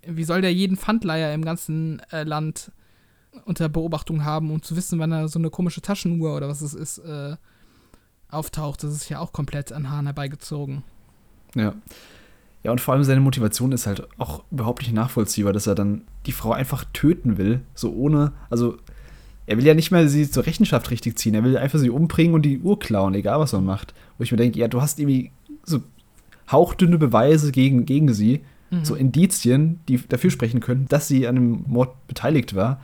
[0.06, 2.70] wie soll der jeden Pfandleier im ganzen äh, Land
[3.46, 6.74] unter Beobachtung haben, um zu wissen, wann er so eine komische Taschenuhr oder was es
[6.74, 7.36] ist, äh,
[8.28, 8.82] auftaucht?
[8.82, 10.82] Das ist ja auch komplett an Haaren herbeigezogen.
[11.54, 11.74] Ja.
[12.62, 16.02] Ja, und vor allem seine Motivation ist halt auch überhaupt nicht nachvollziehbar, dass er dann
[16.24, 18.78] die Frau einfach töten will, so ohne, also
[19.46, 21.34] er will ja nicht mehr sie zur Rechenschaft richtig ziehen.
[21.34, 23.94] Er will einfach sie umbringen und die Uhr klauen, egal was man macht.
[24.16, 25.32] Wo ich mir denke, ja, du hast irgendwie
[25.64, 25.82] so
[26.50, 28.40] hauchdünne Beweise gegen, gegen sie,
[28.70, 28.84] mhm.
[28.84, 32.80] so Indizien, die dafür sprechen können, dass sie an dem Mord beteiligt war.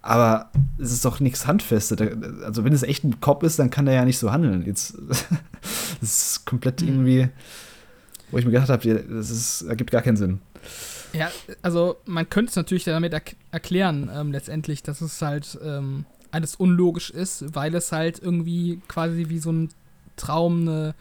[0.00, 2.00] Aber es ist doch nichts Handfestes.
[2.42, 4.64] Also, wenn es echt ein Cop ist, dann kann der ja nicht so handeln.
[4.66, 4.98] Jetzt,
[6.00, 6.88] das ist komplett mhm.
[6.88, 7.28] irgendwie,
[8.30, 10.40] wo ich mir gedacht habe, das ist, ergibt gar keinen Sinn.
[11.12, 11.30] Ja,
[11.62, 16.56] also man könnte es natürlich damit er erklären, ähm, letztendlich, dass es halt ähm, alles
[16.56, 19.68] unlogisch ist, weil es halt irgendwie quasi wie so ein
[20.16, 20.94] Traum, eine,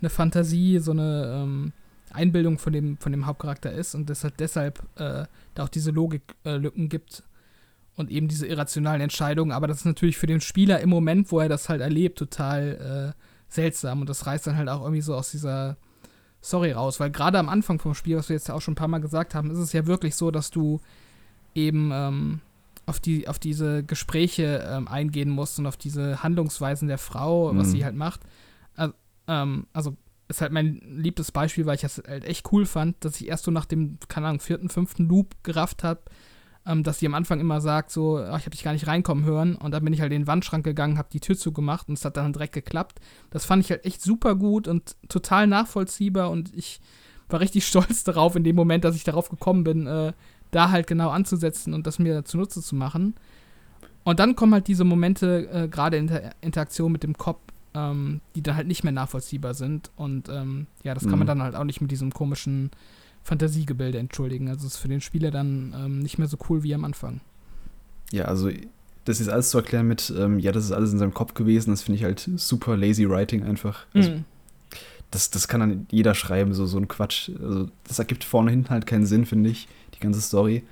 [0.00, 1.72] eine Fantasie, so eine ähm,
[2.10, 6.84] Einbildung von dem, von dem Hauptcharakter ist und deshalb, deshalb äh, da auch diese Logiklücken
[6.84, 7.22] äh, gibt
[7.96, 9.52] und eben diese irrationalen Entscheidungen.
[9.52, 13.14] Aber das ist natürlich für den Spieler im Moment, wo er das halt erlebt, total
[13.14, 15.76] äh, seltsam und das reißt dann halt auch irgendwie so aus dieser
[16.42, 18.76] Story raus, weil gerade am Anfang vom Spiel, was wir jetzt ja auch schon ein
[18.76, 20.80] paar Mal gesagt haben, ist es ja wirklich so, dass du
[21.54, 22.40] eben ähm,
[22.86, 27.58] auf, die, auf diese Gespräche ähm, eingehen musst und auf diese Handlungsweisen der Frau, mhm.
[27.58, 28.20] was sie halt macht.
[28.74, 28.94] Also,
[29.26, 29.96] ähm, also
[30.28, 33.44] ist halt mein liebstes Beispiel, weil ich das halt echt cool fand, dass ich erst
[33.44, 36.02] so nach dem, keine Ahnung, vierten, fünften Loop gerafft habe,
[36.68, 39.24] ähm, dass sie am Anfang immer sagt, so, ach, ich habe dich gar nicht reinkommen
[39.24, 39.56] hören.
[39.56, 42.04] Und dann bin ich halt in den Wandschrank gegangen, habe die Tür zugemacht und es
[42.04, 43.00] hat dann direkt geklappt.
[43.30, 46.80] Das fand ich halt echt super gut und total nachvollziehbar und ich
[47.30, 50.12] war richtig stolz darauf in dem Moment, dass ich darauf gekommen bin, äh,
[50.50, 53.14] da halt genau anzusetzen und das mir zunutze zu machen.
[54.04, 57.40] Und dann kommen halt diese Momente, äh, gerade in der Interaktion mit dem Kopf,
[57.74, 59.90] ähm, die dann halt nicht mehr nachvollziehbar sind.
[59.96, 61.26] Und ähm, ja, das kann man mhm.
[61.26, 62.70] dann halt auch nicht mit diesem komischen
[63.22, 64.48] Fantasiegebilde entschuldigen.
[64.48, 67.20] Also es ist für den Spieler dann ähm, nicht mehr so cool wie am Anfang.
[68.10, 68.50] Ja, also
[69.04, 71.70] das ist alles zu erklären mit, ähm, ja, das ist alles in seinem Kopf gewesen,
[71.70, 73.86] das finde ich halt super lazy writing einfach.
[73.94, 74.24] Also, mm.
[75.10, 77.30] das, das kann dann jeder schreiben, so, so ein Quatsch.
[77.42, 80.62] Also, das ergibt vorne hinten halt keinen Sinn, finde ich, die ganze Story.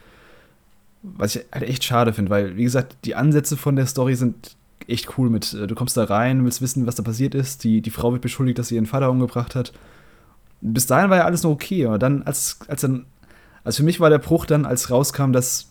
[1.02, 4.56] Was ich halt echt schade finde, weil, wie gesagt, die Ansätze von der Story sind
[4.86, 7.80] echt cool mit, äh, du kommst da rein, willst wissen, was da passiert ist, die,
[7.80, 9.72] die Frau wird beschuldigt, dass sie ihren Vater umgebracht hat
[10.60, 11.86] bis dahin war ja alles noch okay.
[11.86, 13.06] Aber dann, als, als dann,
[13.64, 15.68] also für mich war der Bruch dann, als rauskam, dass,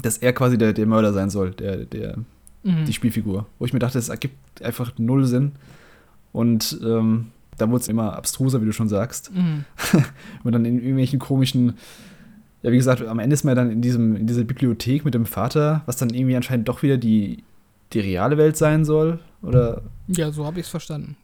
[0.00, 2.18] dass er quasi der, der Mörder sein soll, der, der,
[2.62, 2.84] mhm.
[2.84, 3.46] die Spielfigur.
[3.58, 5.52] Wo ich mir dachte, es ergibt einfach null Sinn.
[6.32, 7.26] Und ähm,
[7.58, 9.32] da wurde es immer abstruser, wie du schon sagst.
[9.34, 9.64] Mhm.
[10.44, 11.74] Und dann in irgendwelchen komischen,
[12.62, 15.26] ja, wie gesagt, am Ende ist man dann in, diesem, in dieser Bibliothek mit dem
[15.26, 17.44] Vater, was dann irgendwie anscheinend doch wieder die,
[17.92, 19.18] die reale Welt sein soll.
[19.42, 19.82] Oder?
[20.08, 21.16] Ja, so habe ich es verstanden.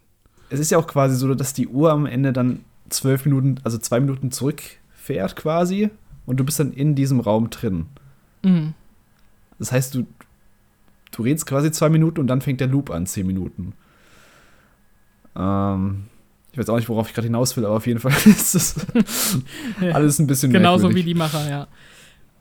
[0.51, 3.79] Es ist ja auch quasi so, dass die Uhr am Ende dann zwölf Minuten, also
[3.79, 5.91] zwei Minuten zurückfährt quasi
[6.27, 7.87] und du bist dann in diesem Raum drin.
[8.43, 8.75] Mhm.
[9.59, 10.07] Das heißt, du,
[11.11, 13.73] du redest quasi zwei Minuten und dann fängt der Loop an, zehn Minuten.
[15.37, 16.05] Ähm,
[16.53, 18.75] ich weiß auch nicht, worauf ich gerade hinaus will, aber auf jeden Fall ist das
[19.81, 21.69] alles ein bisschen Genauso wie die Macher, ja.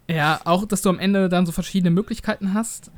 [0.09, 2.91] Ja, auch, dass du am Ende dann so verschiedene Möglichkeiten hast.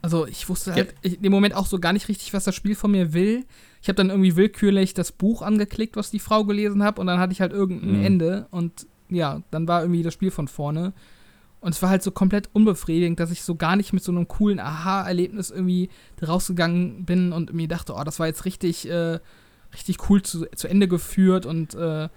[0.00, 1.12] Also ich wusste halt ja.
[1.12, 3.44] in dem Moment auch so gar nicht richtig, was das Spiel von mir will.
[3.80, 7.18] Ich habe dann irgendwie willkürlich das Buch angeklickt, was die Frau gelesen hat, und dann
[7.18, 8.04] hatte ich halt irgendein mhm.
[8.04, 10.92] Ende und ja, dann war irgendwie das Spiel von vorne.
[11.60, 14.28] Und es war halt so komplett unbefriedigend, dass ich so gar nicht mit so einem
[14.28, 15.88] coolen Aha-Erlebnis irgendwie
[16.24, 19.18] rausgegangen bin und mir dachte, oh, das war jetzt richtig, äh,
[19.72, 22.08] richtig cool zu, zu Ende geführt und äh,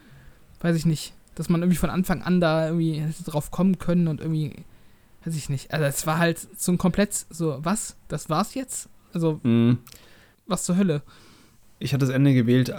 [0.60, 4.08] weiß ich nicht, dass man irgendwie von Anfang an da irgendwie hätte drauf kommen können
[4.08, 4.54] und irgendwie,
[5.26, 5.74] weiß ich nicht.
[5.74, 7.96] Also es war halt so ein komplett so, was?
[8.10, 8.90] Das war's jetzt?
[9.12, 9.80] Also, mm.
[10.46, 11.02] was zur Hölle?
[11.82, 12.74] Ich hatte das Ende gewählt,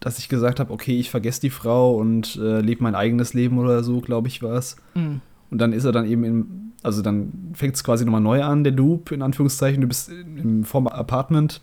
[0.00, 3.58] dass ich gesagt habe, okay, ich vergesse die Frau und äh, lebe mein eigenes Leben
[3.58, 4.76] oder so, glaube ich, war es.
[4.94, 5.16] Mm.
[5.50, 8.64] Und dann ist er dann eben in, also dann fängt es quasi nochmal neu an,
[8.64, 9.80] der Loop, in Anführungszeichen.
[9.80, 11.60] Du bist im vorm Apartment,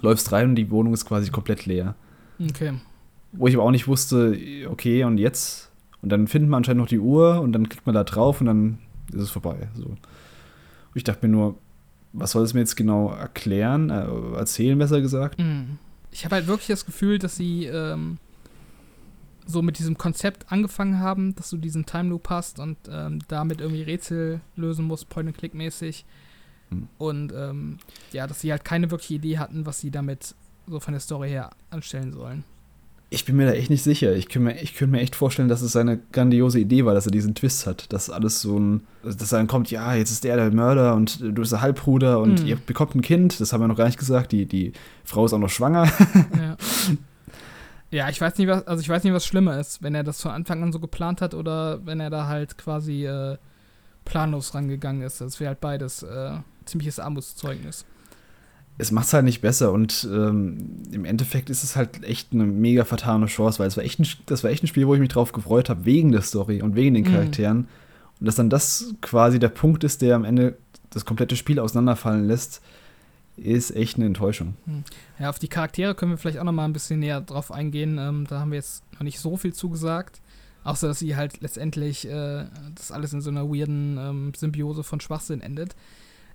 [0.00, 1.94] läufst rein und die Wohnung ist quasi komplett leer.
[2.40, 2.72] Okay.
[3.32, 4.36] Wo ich aber auch nicht wusste,
[4.68, 5.70] okay, und jetzt?
[6.02, 8.46] Und dann findet man anscheinend noch die Uhr und dann klickt man da drauf und
[8.46, 8.78] dann
[9.12, 9.68] ist es vorbei.
[9.74, 9.84] So.
[9.86, 9.98] Und
[10.94, 11.56] ich dachte mir nur,
[12.12, 15.38] was soll es mir jetzt genau erklären, äh, erzählen, besser gesagt?
[15.38, 15.78] Mm.
[16.10, 18.18] Ich habe halt wirklich das Gefühl, dass sie ähm,
[19.46, 23.60] so mit diesem Konzept angefangen haben, dass du diesen Time Loop hast und ähm, damit
[23.60, 26.04] irgendwie Rätsel lösen musst, Point-and-Click-mäßig.
[26.70, 26.88] Hm.
[26.98, 27.78] Und ähm,
[28.12, 30.34] ja, dass sie halt keine wirkliche Idee hatten, was sie damit
[30.66, 32.44] so von der Story her anstellen sollen.
[33.10, 34.14] Ich bin mir da echt nicht sicher.
[34.14, 37.10] Ich könnte mir, könnt mir echt vorstellen, dass es seine grandiose Idee war, dass er
[37.10, 37.90] diesen Twist hat.
[37.92, 38.82] Dass alles so ein.
[39.02, 42.42] Dass dann kommt, ja, jetzt ist der der Mörder und du bist der Halbbruder und
[42.42, 42.46] mhm.
[42.46, 43.40] ihr bekommt ein Kind.
[43.40, 44.32] Das haben wir noch gar nicht gesagt.
[44.32, 44.72] Die, die
[45.04, 45.90] Frau ist auch noch schwanger.
[46.38, 46.56] Ja.
[47.90, 50.20] Ja, ich weiß nicht, was, also ich weiß nicht, was schlimmer ist, wenn er das
[50.20, 53.38] von Anfang an so geplant hat oder wenn er da halt quasi äh,
[54.04, 55.20] planlos rangegangen ist.
[55.20, 56.32] Das wäre halt beides äh,
[56.66, 57.86] ziemliches Armutszeugnis.
[58.80, 62.44] Es macht es halt nicht besser und ähm, im Endeffekt ist es halt echt eine
[62.44, 65.00] mega vertane Chance, weil es war echt ein, das war echt ein Spiel, wo ich
[65.00, 67.12] mich drauf gefreut habe, wegen der Story und wegen den mhm.
[67.12, 67.56] Charakteren.
[67.58, 67.66] Mhm.
[68.20, 70.56] Und dass dann das quasi der Punkt ist, der am Ende
[70.90, 72.62] das komplette Spiel auseinanderfallen lässt,
[73.36, 74.54] ist echt eine Enttäuschung.
[74.64, 74.84] Hm.
[75.18, 77.98] Ja, auf die Charaktere können wir vielleicht auch noch mal ein bisschen näher drauf eingehen.
[77.98, 80.20] Ähm, da haben wir jetzt noch nicht so viel zugesagt.
[80.64, 85.00] Außer, dass sie halt letztendlich äh, das alles in so einer weirden ähm, Symbiose von
[85.00, 85.76] Schwachsinn endet.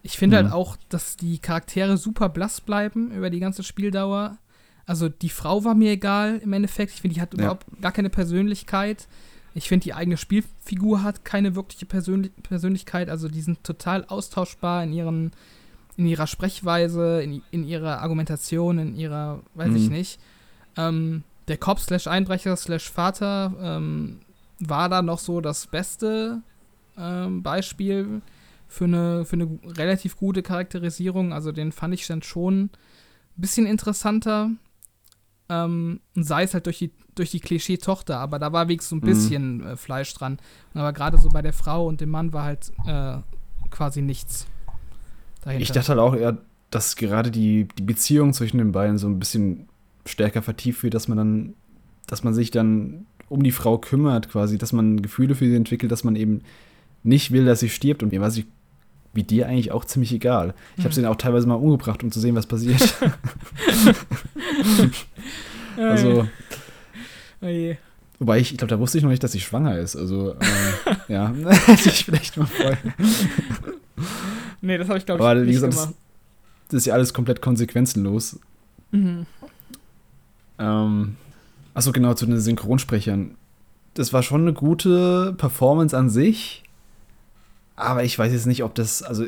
[0.04, 0.51] Ich finde halt mhm.
[0.51, 4.38] halt auch, dass die Charaktere super blass bleiben über die ganze Spieldauer.
[4.86, 6.93] Also die Frau war mir egal im Endeffekt.
[6.93, 7.39] Ich finde, die hat ja.
[7.39, 9.08] überhaupt gar keine Persönlichkeit.
[9.56, 13.10] Ich finde, die eigene Spielfigur hat keine wirkliche Persönlich Persönlichkeit.
[13.10, 15.32] Also die sind total austauschbar in ihren
[15.95, 19.76] in ihrer Sprechweise, in, in ihrer Argumentation, in ihrer, weiß mhm.
[19.76, 20.20] ich nicht.
[20.76, 24.20] Ähm, der Cop slash Einbrecher slash Vater ähm,
[24.60, 26.41] war da noch so das beste
[26.97, 28.22] ähm, Beispiel
[28.74, 31.32] für eine, für eine relativ gute Charakterisierung.
[31.32, 32.71] Also den fand ich dann schon ein
[33.38, 34.49] bisschen interessanter.
[35.47, 38.99] Ähm, sei es halt durch die, durch die Klischee-Tochter, aber da war wenigstens so ein
[38.99, 39.05] mhm.
[39.05, 39.78] bisschen mhm.
[39.78, 40.39] Fleisch dran.
[40.74, 43.17] Aber gerade so bei der Frau und dem Mann war halt äh,
[43.69, 44.47] quasi nichts
[45.43, 45.61] dahinter.
[45.61, 46.39] Ich dachte halt auch eher,
[46.71, 49.67] dass gerade die, die Beziehung zwischen den beiden so ein bisschen
[50.07, 51.53] stärker vertieft wird, dass man dann,
[52.07, 55.91] dass man sich dann um die Frau kümmert, quasi, dass man Gefühle für sie entwickelt,
[55.91, 56.41] dass man eben
[57.03, 58.01] nicht will, dass sie stirbt.
[58.01, 58.45] Und war sie
[59.14, 60.53] wie dir eigentlich auch ziemlich egal.
[60.78, 62.82] Ich habe sie dann auch teilweise mal umgebracht, um zu sehen, was passiert.
[65.78, 66.28] also.
[67.41, 67.78] Oh je.
[68.20, 69.95] Wobei ich, ich glaube, da wusste ich noch nicht, dass sie schwanger ist.
[69.95, 71.34] Also, äh, ja,
[71.66, 72.78] hätte ich vielleicht mal vorher.
[74.61, 75.89] Nee, das habe ich, glaube ich, Aber, nicht gesagt, gemacht.
[75.89, 75.95] Das,
[76.70, 78.39] das, ist ja alles komplett konsequenzenlos.
[78.91, 79.26] Mhm.
[80.57, 81.16] Ähm,
[81.74, 83.36] achso, genau, zu den Synchronsprechern.
[83.93, 86.62] Das war schon eine gute Performance an sich.
[87.76, 89.26] Aber ich weiß jetzt nicht, ob das, also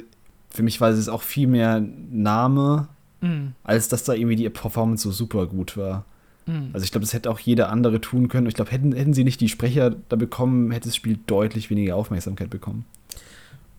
[0.50, 2.88] für mich war es auch viel mehr Name,
[3.22, 3.54] mhm.
[3.64, 6.06] als dass da irgendwie die Performance so super gut war.
[6.46, 6.70] Mhm.
[6.74, 8.48] Also ich glaube, das hätte auch jeder andere tun können.
[8.48, 11.96] Ich glaube, hätten, hätten sie nicht die Sprecher da bekommen, hätte das Spiel deutlich weniger
[11.96, 12.86] Aufmerksamkeit bekommen.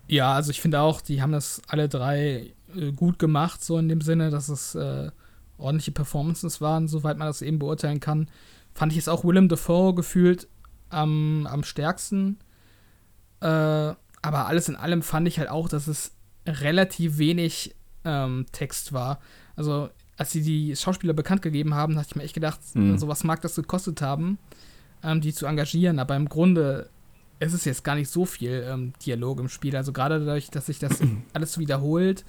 [0.08, 3.88] Ja, also ich finde auch, die haben das alle drei äh, gut gemacht, so in
[3.88, 5.10] dem Sinne, dass es äh,
[5.58, 8.28] ordentliche Performances waren, soweit man das eben beurteilen kann.
[8.74, 10.48] Fand ich es auch Willem Dafoe gefühlt
[10.90, 12.38] am, am stärksten.
[13.40, 13.94] Äh,
[14.26, 16.12] aber alles in allem fand ich halt auch, dass es
[16.46, 17.74] relativ wenig
[18.04, 19.20] ähm, Text war.
[19.54, 22.98] Also, als sie die Schauspieler bekannt gegeben haben, hatte ich mir echt gedacht, mhm.
[22.98, 24.38] so was mag das gekostet haben,
[25.02, 25.98] ähm, die zu engagieren.
[25.98, 26.90] Aber im Grunde
[27.38, 29.76] es ist jetzt gar nicht so viel ähm, Dialog im Spiel.
[29.76, 31.00] Also gerade dadurch, dass sich das
[31.32, 32.24] alles wiederholt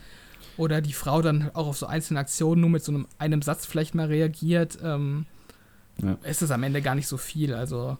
[0.57, 3.65] oder die Frau dann auch auf so einzelne Aktionen nur mit so einem, einem Satz
[3.65, 5.25] vielleicht mal reagiert, ähm,
[6.01, 6.17] ja.
[6.23, 7.53] ist es am Ende gar nicht so viel.
[7.53, 7.97] Also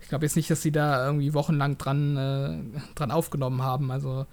[0.00, 3.90] ich glaube jetzt nicht, dass sie da irgendwie wochenlang dran, äh, dran aufgenommen haben.
[3.90, 4.26] Also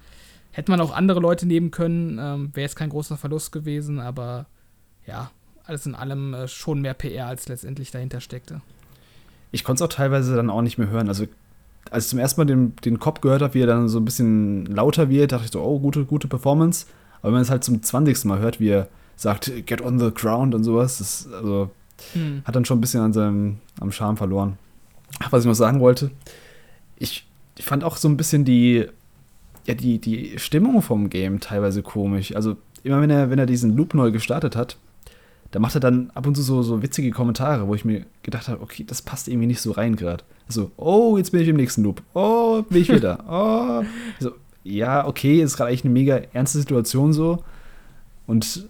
[0.51, 4.45] hätte man auch andere Leute nehmen können, ähm, wäre jetzt kein großer Verlust gewesen, aber
[5.05, 5.31] ja,
[5.65, 8.61] alles in allem äh, schon mehr PR als letztendlich dahinter steckte.
[9.51, 11.07] Ich konnte es auch teilweise dann auch nicht mehr hören.
[11.07, 11.25] Also
[11.91, 14.05] als ich zum ersten Mal den, den Cop gehört habe, wie er dann so ein
[14.05, 16.87] bisschen lauter wird, dachte ich so, oh, gute, gute Performance.
[17.19, 18.25] Aber wenn man es halt zum 20.
[18.25, 21.71] Mal hört, wie er sagt, get on the ground und sowas, das also,
[22.13, 22.41] hm.
[22.45, 24.57] hat dann schon ein bisschen an seinem am Charme verloren.
[25.29, 26.11] Was ich noch sagen wollte,
[26.97, 27.25] ich,
[27.57, 28.85] ich fand auch so ein bisschen die,
[29.65, 32.35] ja, die, die Stimmung vom Game teilweise komisch.
[32.35, 34.77] Also immer wenn er, wenn er diesen Loop neu gestartet hat,
[35.51, 38.47] da macht er dann ab und zu so, so witzige Kommentare, wo ich mir gedacht
[38.47, 40.23] habe, okay, das passt irgendwie nicht so rein gerade.
[40.47, 42.01] So, oh, jetzt bin ich im nächsten Loop.
[42.13, 43.19] Oh, bin ich wieder.
[43.29, 43.83] Oh.
[44.19, 44.31] So,
[44.63, 47.43] ja, okay, ist gerade eigentlich eine mega ernste Situation so.
[48.25, 48.67] Und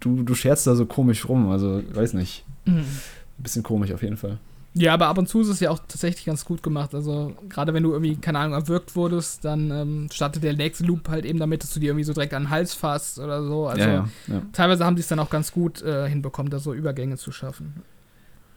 [0.00, 1.50] du, du scherzt da so komisch rum.
[1.50, 2.44] Also, weiß nicht.
[2.64, 2.78] Mhm.
[2.78, 4.38] Ein bisschen komisch auf jeden Fall.
[4.74, 6.94] Ja, aber ab und zu ist es ja auch tatsächlich ganz gut gemacht.
[6.94, 11.08] Also, gerade wenn du irgendwie, keine Ahnung, erwürgt wurdest, dann ähm, startet der nächste Loop
[11.10, 13.66] halt eben damit, dass du dir irgendwie so direkt an den Hals fasst oder so.
[13.66, 16.72] Also, ja, ja, teilweise haben die es dann auch ganz gut äh, hinbekommen, da so
[16.72, 17.82] Übergänge zu schaffen.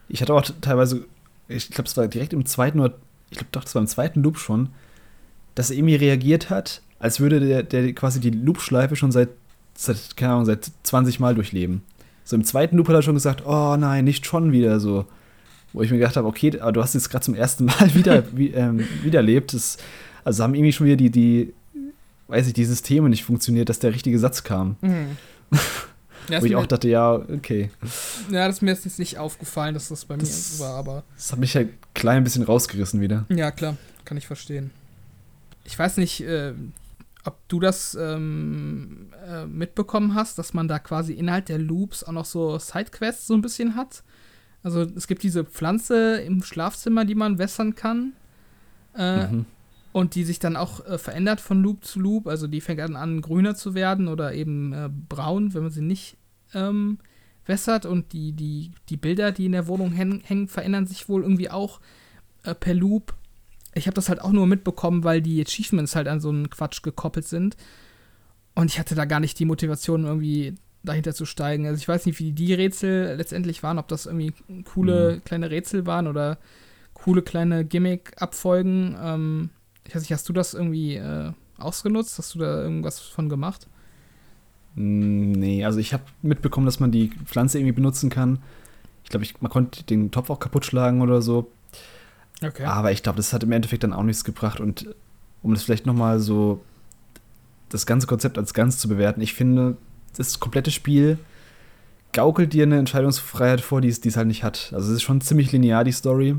[0.08, 1.04] Ich hatte auch teilweise,
[1.48, 2.94] ich glaube, es war direkt im zweiten oder,
[3.30, 4.70] ich glaube doch, das war im zweiten Loop schon,
[5.54, 9.28] dass er irgendwie reagiert hat, als würde der, der quasi die Loop-Schleife schon seit,
[9.74, 11.82] seit, keine Ahnung, seit 20 Mal durchleben.
[12.24, 15.04] So im zweiten Loop hat er schon gesagt, oh nein, nicht schon wieder so
[15.76, 18.24] wo ich mir gedacht habe, okay, aber du hast jetzt gerade zum ersten Mal wieder
[18.34, 19.52] wie, ähm, wiederlebt.
[19.52, 19.76] Das,
[20.24, 21.52] also haben irgendwie schon wieder die, die,
[22.28, 24.76] weiß ich, die Systeme nicht funktioniert, dass der richtige Satz kam.
[24.80, 25.16] Mhm.
[26.28, 27.70] Ja, wo ich auch dachte, ja, okay.
[28.32, 31.04] Ja, das ist mir jetzt nicht aufgefallen, dass das bei das, mir war, aber.
[31.14, 31.62] Das hat mich ja
[31.94, 33.26] klein bisschen rausgerissen wieder.
[33.28, 34.72] Ja, klar, kann ich verstehen.
[35.62, 36.52] Ich weiß nicht, äh,
[37.22, 42.10] ob du das ähm, äh, mitbekommen hast, dass man da quasi innerhalb der Loops auch
[42.10, 44.02] noch so Sidequests so ein bisschen hat.
[44.66, 48.14] Also es gibt diese Pflanze im Schlafzimmer, die man wässern kann.
[48.96, 49.46] Äh, mhm.
[49.92, 52.26] Und die sich dann auch äh, verändert von Loop zu Loop.
[52.26, 55.82] Also die fängt dann an, grüner zu werden oder eben äh, braun, wenn man sie
[55.82, 56.16] nicht
[56.52, 56.98] ähm,
[57.44, 57.86] wässert.
[57.86, 61.80] Und die, die, die Bilder, die in der Wohnung hängen, verändern sich wohl irgendwie auch
[62.42, 63.14] äh, per Loop.
[63.72, 66.82] Ich habe das halt auch nur mitbekommen, weil die Achievements halt an so einen Quatsch
[66.82, 67.56] gekoppelt sind.
[68.56, 70.56] Und ich hatte da gar nicht die Motivation, irgendwie
[70.86, 71.66] dahinter zu steigen.
[71.66, 74.32] Also ich weiß nicht, wie die Rätsel letztendlich waren, ob das irgendwie
[74.64, 75.24] coole mhm.
[75.24, 76.38] kleine Rätsel waren oder
[76.94, 78.96] coole kleine Gimmick-Abfolgen.
[79.00, 79.50] Ähm,
[79.84, 82.18] ich weiß nicht, hast du das irgendwie äh, ausgenutzt?
[82.18, 83.66] Hast du da irgendwas von gemacht?
[84.74, 88.38] Mm, nee, also ich habe mitbekommen, dass man die Pflanze irgendwie benutzen kann.
[89.04, 91.50] Ich glaube, man konnte den Topf auch kaputt schlagen oder so.
[92.42, 92.64] Okay.
[92.64, 94.60] Aber ich glaube, das hat im Endeffekt dann auch nichts gebracht.
[94.60, 94.94] Und
[95.42, 96.64] um das vielleicht noch mal so
[97.68, 99.76] das ganze Konzept als ganz zu bewerten, ich finde,
[100.16, 101.18] das komplette Spiel
[102.12, 104.72] gaukelt dir eine Entscheidungsfreiheit vor, die es, die es halt nicht hat.
[104.74, 106.36] Also es ist schon ziemlich linear, die Story.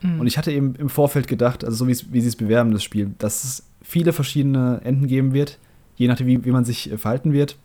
[0.00, 0.20] Mhm.
[0.20, 2.84] Und ich hatte eben im Vorfeld gedacht, also so wie, wie sie es bewerben, das
[2.84, 5.58] Spiel, dass es viele verschiedene Enden geben wird,
[5.96, 7.56] je nachdem, wie, wie man sich äh, verhalten wird.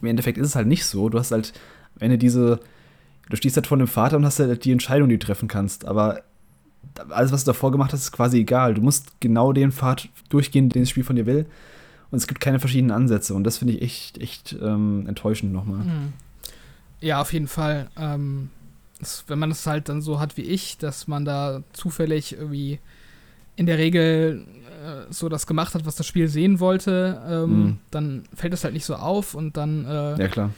[0.00, 1.08] Im Endeffekt ist es halt nicht so.
[1.08, 1.52] Du hast halt
[1.96, 2.60] am Ende diese,
[3.28, 5.86] du stehst halt vor einem Vater und hast halt die Entscheidung, die du treffen kannst.
[5.86, 6.22] Aber
[7.08, 8.74] alles, was du davor gemacht hast, ist quasi egal.
[8.74, 11.46] Du musst genau den Pfad durchgehen, den das Spiel von dir will
[12.10, 13.34] und es gibt keine verschiedenen Ansätze.
[13.34, 15.84] Und das finde ich echt, echt ähm, enttäuschend nochmal.
[15.84, 16.12] Mhm.
[17.00, 17.88] Ja, auf jeden Fall.
[17.96, 18.50] Ähm,
[18.98, 22.78] das, wenn man es halt dann so hat wie ich, dass man da zufällig irgendwie
[23.56, 24.46] in der Regel
[24.84, 27.78] äh, so das gemacht hat, was das Spiel sehen wollte, ähm, mhm.
[27.90, 30.50] dann fällt es halt nicht so auf und dann äh, ja, klar.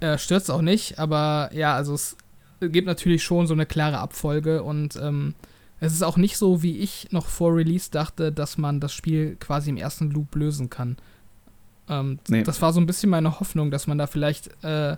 [0.00, 0.98] Äh, stört es auch nicht.
[0.98, 2.16] Aber ja, also es
[2.60, 5.34] gibt natürlich schon so eine klare Abfolge und ähm,
[5.82, 9.34] es ist auch nicht so, wie ich noch vor Release dachte, dass man das Spiel
[9.40, 10.96] quasi im ersten Loop lösen kann.
[11.88, 12.44] Ähm, nee.
[12.44, 14.96] Das war so ein bisschen meine Hoffnung, dass man da vielleicht äh,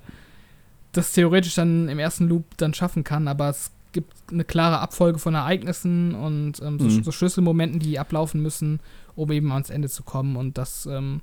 [0.93, 5.19] das theoretisch dann im ersten Loop dann schaffen kann, aber es gibt eine klare Abfolge
[5.19, 7.03] von Ereignissen und ähm, so, mhm.
[7.03, 8.81] so, Schlüsselmomenten, die ablaufen müssen,
[9.17, 10.37] um eben ans Ende zu kommen.
[10.37, 11.23] Und das ähm,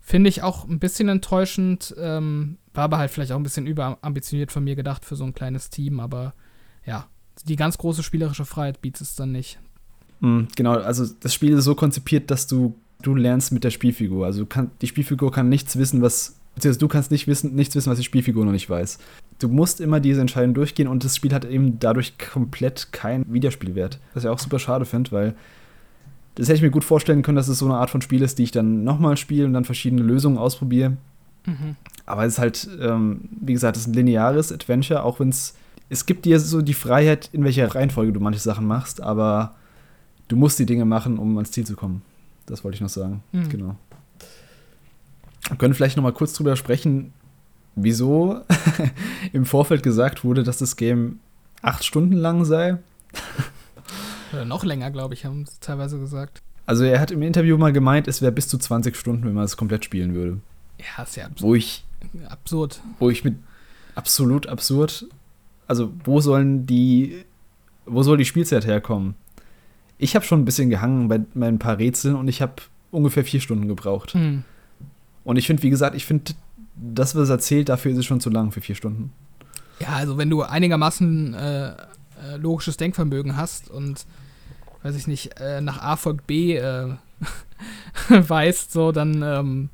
[0.00, 1.94] finde ich auch ein bisschen enttäuschend.
[1.98, 5.34] Ähm, war aber halt vielleicht auch ein bisschen überambitioniert von mir gedacht für so ein
[5.34, 6.32] kleines Team, aber
[6.86, 7.08] ja,
[7.48, 9.58] die ganz große spielerische Freiheit bietet es dann nicht.
[10.20, 14.26] Mhm, genau, also das Spiel ist so konzipiert, dass du, du lernst mit der Spielfigur.
[14.26, 17.90] Also kann, die Spielfigur kann nichts wissen, was, beziehungsweise du kannst nicht wissen, nichts wissen,
[17.90, 18.98] was die Spielfigur noch nicht weiß.
[19.38, 23.98] Du musst immer diese Entscheidung durchgehen und das Spiel hat eben dadurch komplett keinen Wiederspielwert.
[24.12, 25.34] Was ich auch super schade finde, weil
[26.34, 28.38] das hätte ich mir gut vorstellen können, dass es so eine Art von Spiel ist,
[28.38, 30.96] die ich dann nochmal spiele und dann verschiedene Lösungen ausprobiere.
[31.46, 31.76] Mhm.
[32.06, 35.54] Aber es ist halt, ähm, wie gesagt, es ist ein lineares Adventure, auch wenn es
[35.90, 39.56] es gibt dir so die Freiheit, in welcher Reihenfolge du manche Sachen machst, aber
[40.28, 42.02] du musst die Dinge machen, um ans Ziel zu kommen.
[42.46, 43.22] Das wollte ich noch sagen.
[43.32, 43.48] Mhm.
[43.48, 43.76] Genau.
[45.48, 47.12] Wir können vielleicht noch mal kurz drüber sprechen,
[47.74, 48.40] wieso
[49.32, 51.18] im Vorfeld gesagt wurde, dass das Game
[51.60, 52.78] acht Stunden lang sei.
[54.32, 56.40] Oder noch länger, glaube ich, haben sie teilweise gesagt.
[56.66, 59.44] Also er hat im Interview mal gemeint, es wäre bis zu 20 Stunden, wenn man
[59.44, 60.38] es komplett spielen würde.
[60.78, 61.42] Ja, ist ja absurd.
[61.42, 61.84] Wo ich,
[62.28, 62.80] absurd.
[63.00, 63.34] Wo ich mit
[63.96, 65.06] absolut absurd.
[65.70, 67.24] Also, wo sollen die,
[67.86, 69.14] wo soll die Spielzeit herkommen?
[69.98, 72.54] Ich habe schon ein bisschen gehangen bei meinen paar Rätseln und ich habe
[72.90, 74.14] ungefähr vier Stunden gebraucht.
[74.14, 74.42] Hm.
[75.22, 76.32] Und ich finde, wie gesagt, ich finde,
[76.74, 79.12] das, was erzählt, dafür ist es schon zu lang für vier Stunden.
[79.78, 81.74] Ja, also wenn du einigermaßen äh, äh,
[82.36, 84.06] logisches Denkvermögen hast und,
[84.82, 86.96] weiß ich nicht, äh, nach A folgt B äh,
[88.08, 89.68] weißt, so, dann, ähm,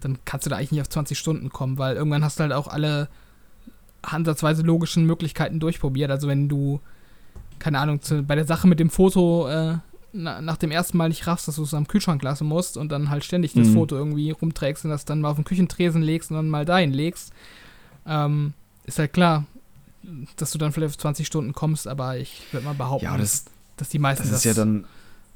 [0.00, 2.52] dann kannst du da eigentlich nicht auf 20 Stunden kommen, weil irgendwann hast du halt
[2.52, 3.08] auch alle
[4.02, 6.10] ansatzweise logischen Möglichkeiten durchprobiert.
[6.10, 6.80] Also wenn du,
[7.58, 9.76] keine Ahnung, zu, bei der Sache mit dem Foto äh,
[10.12, 12.90] na, nach dem ersten Mal nicht raffst, dass du es am Kühlschrank lassen musst und
[12.90, 13.74] dann halt ständig das Mhm.
[13.74, 16.92] Foto irgendwie rumträgst und das dann mal auf den Küchentresen legst und dann mal dahin
[16.92, 17.32] legst,
[18.06, 19.44] ähm, ist halt klar,
[20.36, 23.44] dass du dann vielleicht auf 20 Stunden kommst, aber ich würde mal behaupten, Ja, das,
[23.76, 24.86] dass die meisten das ist ja dann,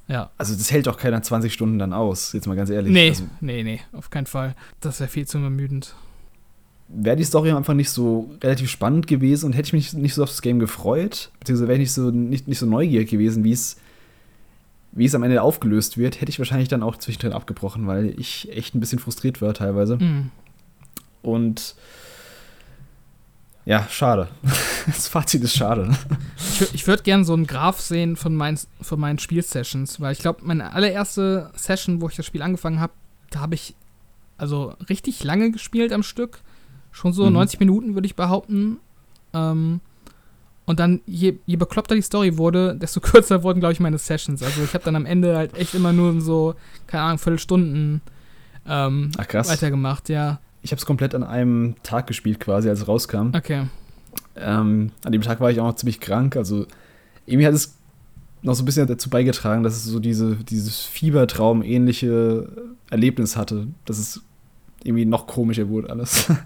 [0.08, 0.30] ja.
[0.38, 2.92] also das hält doch keiner 20 Stunden dann aus, jetzt mal ganz ehrlich.
[2.92, 4.54] Nee, Also, nee, nee, auf keinen Fall.
[4.80, 5.94] Das wäre viel zu ermüdend.
[6.94, 10.22] Wäre die Story einfach nicht so relativ spannend gewesen und hätte ich mich nicht so
[10.22, 13.52] auf das Game gefreut, beziehungsweise wäre ich nicht so, nicht, nicht so neugierig gewesen, wie
[13.52, 13.76] es,
[14.92, 18.50] wie es am Ende aufgelöst wird, hätte ich wahrscheinlich dann auch zwischendrin abgebrochen, weil ich
[18.52, 19.96] echt ein bisschen frustriert war teilweise.
[19.96, 20.30] Mhm.
[21.22, 21.76] Und
[23.64, 24.28] ja, schade.
[24.84, 25.96] Das Fazit ist schade.
[26.36, 30.18] Ich, ich würde gerne so einen Graph sehen von meinen, von meinen Spielsessions, weil ich
[30.18, 32.92] glaube, meine allererste Session, wo ich das Spiel angefangen habe,
[33.30, 33.76] da habe ich
[34.38, 36.40] also richtig lange gespielt am Stück.
[36.92, 37.32] Schon so Mhm.
[37.32, 38.76] 90 Minuten, würde ich behaupten.
[39.34, 39.80] Ähm,
[40.64, 44.42] und dann, je, je bekloppter die Story wurde, desto kürzer wurden, glaube ich, meine Sessions.
[44.42, 46.54] Also ich habe dann am Ende halt echt immer nur so,
[46.86, 48.00] keine Ahnung, Viertelstunden
[48.68, 49.48] ähm, Ach krass.
[49.50, 50.38] weitergemacht, ja.
[50.62, 53.30] Ich habe es komplett an einem Tag gespielt, quasi, als es rauskam.
[53.34, 53.66] Okay.
[54.36, 56.36] Ähm, an dem Tag war ich auch noch ziemlich krank.
[56.36, 56.66] Also
[57.26, 57.74] irgendwie hat es
[58.42, 60.80] noch so ein bisschen dazu beigetragen, dass es so diese, dieses
[61.56, 62.48] Fiebertraum-ähnliche
[62.90, 63.66] Erlebnis hatte.
[63.84, 64.22] Dass es
[64.84, 66.30] irgendwie noch komischer wurde alles.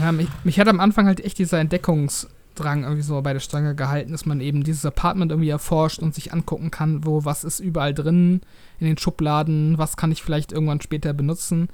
[0.00, 3.74] Ja, mich, mich hat am Anfang halt echt dieser Entdeckungsdrang irgendwie so bei der Stange
[3.74, 7.58] gehalten, dass man eben dieses Apartment irgendwie erforscht und sich angucken kann, wo was ist
[7.58, 8.40] überall drin
[8.78, 11.68] in den Schubladen, was kann ich vielleicht irgendwann später benutzen.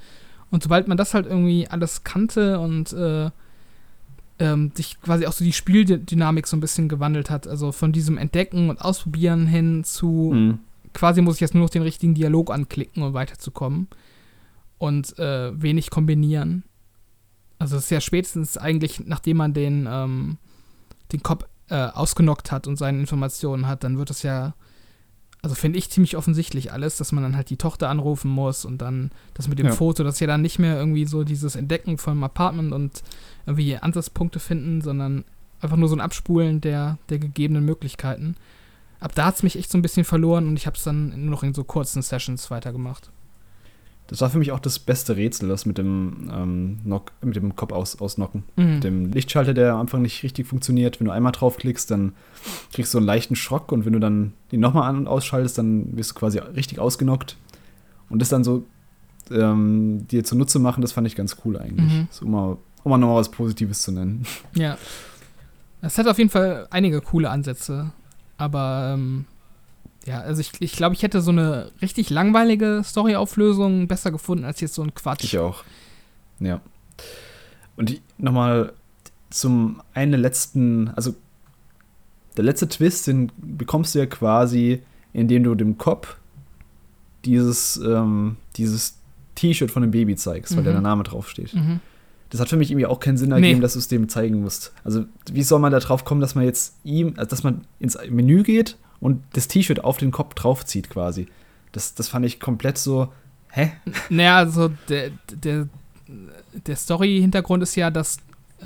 [0.49, 3.29] Und sobald man das halt irgendwie alles kannte und äh,
[4.39, 8.17] ähm, sich quasi auch so die Spieldynamik so ein bisschen gewandelt hat, also von diesem
[8.17, 10.59] Entdecken und Ausprobieren hin zu Mhm.
[10.93, 13.87] quasi muss ich jetzt nur noch den richtigen Dialog anklicken, um weiterzukommen.
[14.77, 16.63] Und äh, wenig kombinieren.
[17.59, 20.37] Also es ist ja spätestens eigentlich, nachdem man den, ähm,
[21.11, 24.53] den Kopf äh, ausgenockt hat und seine Informationen hat, dann wird es ja,
[25.41, 28.79] also finde ich ziemlich offensichtlich alles, dass man dann halt die Tochter anrufen muss und
[28.81, 29.71] dann das mit dem Ja.
[29.71, 33.01] Foto, das ist ja dann nicht mehr irgendwie so dieses Entdecken vom Apartment und
[33.45, 35.25] irgendwie Ansatzpunkte finden, sondern
[35.59, 38.35] einfach nur so ein Abspulen der, der gegebenen Möglichkeiten.
[38.99, 41.09] Ab da hat es mich echt so ein bisschen verloren und ich habe es dann
[41.09, 43.11] nur noch in so kurzen Sessions weitergemacht.
[44.07, 47.55] Das war für mich auch das beste Rätsel, das mit dem, ähm, Knock, mit dem
[47.55, 48.43] Kopf aus, ausnocken.
[48.55, 48.73] Mhm.
[48.75, 50.99] Mit dem Lichtschalter, der am Anfang nicht richtig funktioniert.
[50.99, 52.13] Wenn du einmal draufklickst, dann
[52.71, 55.97] kriegst du einen leichten Schock und wenn du dann den nochmal an- und ausschaltest, dann
[55.97, 57.35] wirst du quasi richtig ausgenockt.
[58.09, 58.65] Und das dann so
[59.29, 61.93] ähm, dir zunutze machen, das fand ich ganz cool eigentlich.
[61.93, 62.07] Mhm.
[62.09, 64.25] So, um mal, um mal nochmal was Positives zu nennen.
[64.55, 64.77] Ja.
[65.81, 67.91] Es hat auf jeden Fall einige coole Ansätze.
[68.37, 69.25] Aber ähm,
[70.07, 74.61] ja, also ich, ich glaube, ich hätte so eine richtig langweilige Storyauflösung besser gefunden als
[74.61, 75.23] jetzt so ein Quatsch.
[75.25, 75.63] Ich auch.
[76.39, 76.61] Ja.
[77.75, 78.73] Und nochmal
[79.29, 81.13] zum einen letzten, also
[82.37, 84.81] der letzte Twist, den bekommst du ja quasi,
[85.13, 86.17] indem du dem Cop
[87.25, 88.97] dieses, ähm, dieses
[89.35, 90.65] T-Shirt von dem Baby zeigst, weil Mhm.
[90.65, 91.53] da der Name draufsteht.
[91.53, 91.79] Mhm.
[92.29, 93.61] Das hat für mich irgendwie auch keinen Sinn ergeben, Nee.
[93.61, 94.73] dass du es dem zeigen musst.
[94.83, 97.97] Also, wie soll man da drauf kommen, dass man jetzt ihm, also dass man ins
[98.09, 101.27] Menü geht und das T-Shirt auf den Kopf draufzieht quasi?
[101.71, 103.09] Das, das fand ich komplett so,
[103.51, 103.71] hä?
[104.09, 105.67] Naja, also der, der,
[106.65, 108.17] der Story-Hintergrund ist ja, dass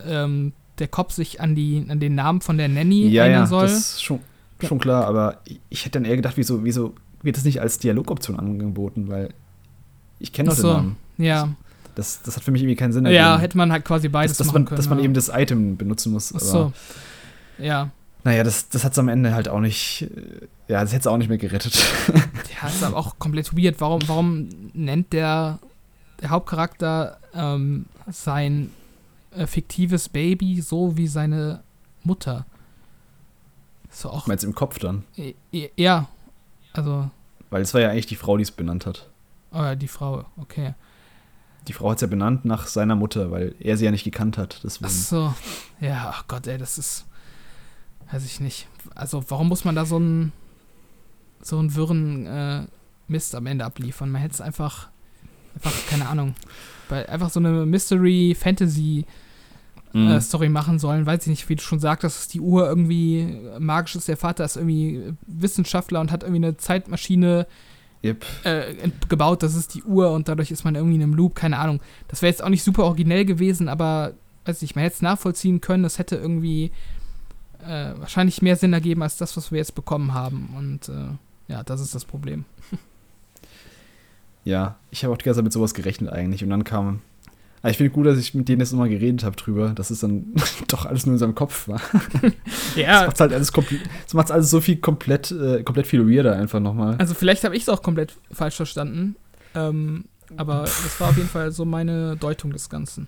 [0.08, 3.48] ähm, der Kopf sich an, die, an den Namen von der Nanny Ja, erinnern ja,
[3.48, 3.64] soll.
[3.64, 4.20] das ist schon,
[4.64, 8.40] schon klar, aber ich, hätte dann eher gedacht, wieso, wieso wird das nicht als Dialogoption
[8.40, 9.34] angeboten, weil
[10.20, 10.98] ich kenne doch so, den Namen.
[11.18, 11.50] ja.
[11.94, 13.42] Das, das hat für mich irgendwie keinen Sinn ja, ergeben.
[13.42, 14.78] hätte man halt quasi beides dass, dass, man, können.
[14.78, 15.04] dass man ja.
[15.04, 16.34] eben das Item benutzen muss.
[16.34, 16.74] Ach so.
[17.58, 17.90] Ja.
[18.24, 21.08] Naja, das, das hat es am Ende halt auch nicht, äh, ja, das hätte es
[21.08, 21.74] auch nicht mehr gerettet.
[22.62, 23.82] Ja, ist aber auch komplett weird.
[23.82, 25.58] Warum, warum nennt der,
[26.22, 28.70] der Hauptcharakter ähm, sein
[29.36, 31.64] äh, fiktives Baby so wie seine
[32.04, 32.46] Mutter?
[33.90, 34.28] So auch.
[34.28, 35.04] Meinst du im Kopf dann?
[35.18, 36.08] e- e- Ja.
[36.74, 37.10] Also,
[37.50, 39.10] Weil es war ja eigentlich die Frau, die es benannt hat.
[39.54, 40.74] äh, die Frau, okay.
[41.68, 44.38] Die Frau hat es ja benannt nach seiner Mutter, weil er sie ja nicht gekannt
[44.38, 44.62] hat.
[44.64, 44.86] Deswegen.
[44.86, 45.34] Ach so.
[45.80, 47.06] Ja, ach Gott, ey, das ist.
[48.12, 48.68] Weiß ich nicht.
[48.96, 50.34] Also, warum muss man da so einen.
[51.42, 52.66] so einen wirren äh,
[53.08, 54.12] Mist am Ende abliefern?
[54.12, 54.90] Man hätte es einfach.
[55.56, 56.36] einfach, keine Ahnung.
[56.90, 59.06] Bei, einfach so eine Mystery-Fantasy.
[59.94, 60.08] mhm.
[60.08, 61.06] äh, Story machen sollen.
[61.06, 64.08] Weiß ich nicht, wie du schon sagtest, dass die Uhr irgendwie magisch ist.
[64.08, 67.48] Der Vater ist irgendwie Wissenschaftler und hat irgendwie eine Zeitmaschine
[68.04, 68.26] yep.
[68.44, 68.74] äh,
[69.10, 69.44] gebaut.
[69.44, 71.36] Das ist die Uhr und dadurch ist man irgendwie in einem Loop.
[71.36, 71.82] Keine Ahnung.
[72.08, 74.14] Das wäre jetzt auch nicht super originell gewesen, aber
[74.46, 75.84] weiß nicht, man hätte es nachvollziehen können.
[75.84, 76.72] Das hätte irgendwie
[77.64, 80.50] äh, wahrscheinlich mehr Sinn ergeben als das, was wir jetzt bekommen haben.
[80.58, 82.46] Und äh, ja, das ist das Problem.
[84.44, 86.44] Ja, ich habe auch die ganze Zeit mit sowas gerechnet eigentlich.
[86.44, 87.02] Und dann kam.
[87.62, 90.00] Aber ich finde gut, dass ich mit denen jetzt nochmal geredet habe drüber, dass es
[90.00, 90.34] dann
[90.68, 91.80] doch alles nur in seinem Kopf war.
[92.76, 93.02] ja.
[93.02, 96.60] Das macht halt alles, das macht's alles so viel komplett, äh, komplett viel weirder einfach
[96.60, 96.96] nochmal.
[96.98, 99.16] Also vielleicht habe ich es auch komplett falsch verstanden.
[99.54, 100.06] Ähm,
[100.38, 103.08] aber das war auf jeden Fall so meine Deutung des Ganzen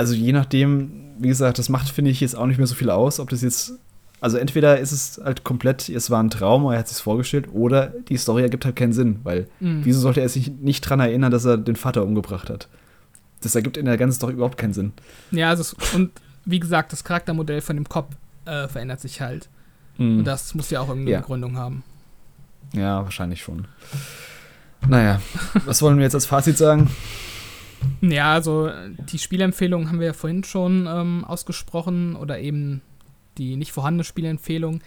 [0.00, 2.88] also je nachdem, wie gesagt, das macht, finde ich, jetzt auch nicht mehr so viel
[2.88, 3.74] aus, ob das jetzt.
[4.22, 7.88] Also entweder ist es halt komplett, es war ein Traum, er hat sich vorgestellt, oder
[8.08, 9.84] die Story ergibt halt keinen Sinn, weil mhm.
[9.84, 12.68] wieso sollte er sich nicht dran erinnern, dass er den Vater umgebracht hat?
[13.42, 14.92] Das ergibt in der ganzen Story überhaupt keinen Sinn.
[15.30, 16.10] Ja, also und
[16.44, 18.14] wie gesagt, das Charaktermodell von dem Kopf
[18.46, 19.48] äh, verändert sich halt.
[19.98, 20.18] Mhm.
[20.18, 21.20] Und das muss ja auch irgendeine ja.
[21.20, 21.82] Begründung haben.
[22.74, 23.66] Ja, wahrscheinlich schon.
[24.86, 25.20] Naja,
[25.66, 26.90] was wollen wir jetzt als Fazit sagen?
[28.00, 28.70] Ja, also
[29.12, 32.82] die Spielempfehlung haben wir ja vorhin schon ähm, ausgesprochen oder eben
[33.38, 34.80] die nicht vorhandene Spielempfehlung.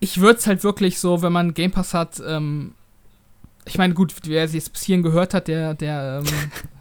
[0.00, 2.72] Ich würde es halt wirklich so, wenn man Game Pass hat, ähm,
[3.66, 6.32] ich meine, gut, wer es jetzt bis hierhin gehört hat, der, der ähm,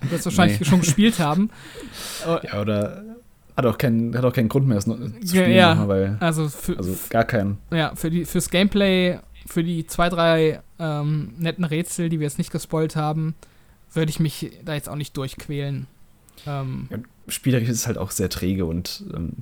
[0.10, 0.66] wird es wahrscheinlich nee.
[0.66, 1.50] schon gespielt haben.
[2.44, 3.04] ja, oder
[3.56, 5.52] hat auch keinen, hat auch keinen Grund mehr, es zu spielen.
[5.52, 7.58] Ja, weil, also, für, also gar keinen.
[7.72, 12.40] Ja, für die, fürs Gameplay, für die zwei, drei ähm, netten Rätsel, die wir jetzt
[12.40, 13.36] nicht gespoilt haben,
[13.94, 15.88] würde ich mich da jetzt auch nicht durchquälen.
[16.46, 19.38] Ähm, ja, spielerisch ist es halt auch sehr träge und ähm,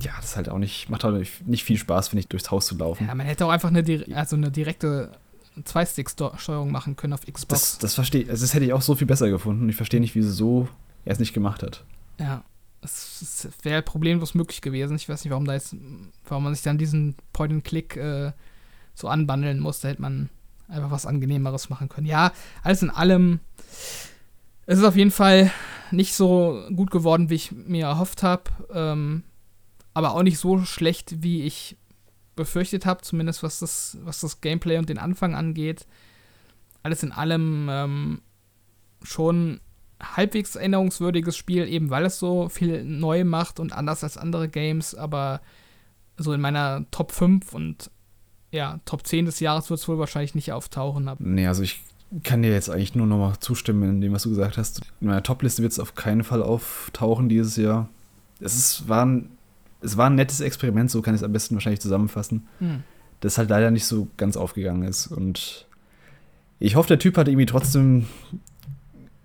[0.00, 2.66] ja, das ist halt auch nicht, macht halt nicht viel Spaß, finde ich, durchs Haus
[2.66, 3.06] zu laufen.
[3.06, 5.12] Ja, man hätte auch einfach eine, also eine direkte
[5.64, 7.48] Zwei-Stick-Steuerung machen können auf Xbox.
[7.48, 9.68] Das, das verstehe also das hätte ich auch so viel besser gefunden.
[9.68, 10.68] Ich verstehe nicht, wieso
[11.04, 11.84] er es nicht gemacht hat.
[12.18, 12.42] Ja,
[12.80, 14.96] es wäre problemlos möglich gewesen.
[14.96, 15.76] Ich weiß nicht, warum da jetzt,
[16.26, 18.32] warum man sich dann diesen Point-and-Click äh,
[18.94, 19.80] so anbandeln muss.
[19.80, 20.30] Da hätte man
[20.68, 22.06] einfach was Angenehmeres machen können.
[22.06, 22.32] Ja,
[22.62, 23.40] alles in allem,
[24.66, 25.50] es ist auf jeden Fall
[25.90, 28.44] nicht so gut geworden, wie ich mir erhofft habe.
[28.72, 29.24] Ähm,
[29.94, 31.76] aber auch nicht so schlecht, wie ich
[32.34, 35.86] befürchtet habe, zumindest was das, was das Gameplay und den Anfang angeht.
[36.82, 38.22] Alles in allem ähm,
[39.02, 39.60] schon
[40.02, 44.94] halbwegs erinnerungswürdiges Spiel, eben weil es so viel neu macht und anders als andere Games,
[44.94, 45.40] aber
[46.16, 47.90] so in meiner Top 5 und
[48.50, 51.10] ja, Top 10 des Jahres wird es wohl wahrscheinlich nicht auftauchen.
[51.18, 51.80] Nee, also ich
[52.22, 54.80] kann dir jetzt eigentlich nur noch mal zustimmen in dem, was du gesagt hast.
[55.00, 57.88] In meiner Top-Liste wird es auf keinen Fall auftauchen dieses Jahr.
[58.40, 59.30] Es ist, war ein,
[59.80, 62.46] es war ein nettes Experiment, so kann ich es am besten wahrscheinlich zusammenfassen.
[62.58, 62.82] Hm.
[63.20, 65.06] Das halt leider nicht so ganz aufgegangen ist.
[65.06, 65.66] Und
[66.58, 68.06] ich hoffe, der Typ hat irgendwie trotzdem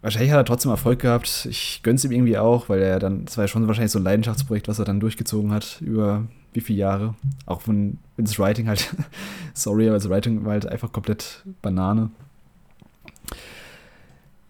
[0.01, 1.47] wahrscheinlich hat er trotzdem Erfolg gehabt.
[1.49, 4.05] Ich gönn's ihm irgendwie auch, weil er dann, das war ja schon wahrscheinlich so ein
[4.05, 7.15] Leidenschaftsprojekt, was er dann durchgezogen hat über wie viele Jahre.
[7.45, 8.95] Auch wenn, wenn das Writing halt,
[9.53, 12.09] sorry, aber das Writing war halt einfach komplett Banane.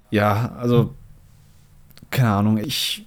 [0.09, 0.93] Ja, also,
[2.09, 3.05] keine Ahnung, ich,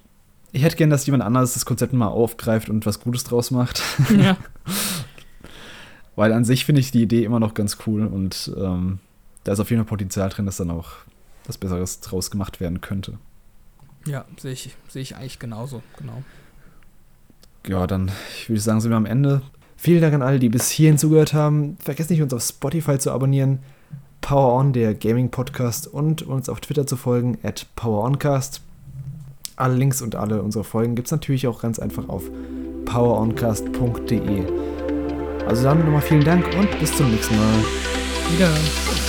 [0.53, 3.83] ich hätte gern, dass jemand anderes das Konzept mal aufgreift und was Gutes draus macht.
[4.17, 4.37] Ja.
[6.17, 8.99] Weil an sich finde ich die Idee immer noch ganz cool und ähm,
[9.45, 10.91] da ist auf jeden Fall Potenzial drin, dass dann auch
[11.47, 13.19] was Besseres draus gemacht werden könnte.
[14.07, 16.23] Ja, sehe ich, sehe ich eigentlich genauso, genau
[17.67, 19.43] ja, dann ich würde sagen, sind wir am Ende.
[19.77, 21.77] Vielen Dank an alle, die bis hierhin zugehört haben.
[21.79, 23.61] Vergesst nicht, uns auf Spotify zu abonnieren.
[24.21, 28.61] Power On, der Gaming Podcast, und uns auf Twitter zu folgen, at PowerOncast.
[29.57, 32.25] Alle Links und alle unsere Folgen gibt es natürlich auch ganz einfach auf
[32.87, 34.45] poweroncast.de.
[35.47, 37.65] Also dann nochmal vielen Dank und bis zum nächsten Mal.
[38.33, 39.00] Wiederhören.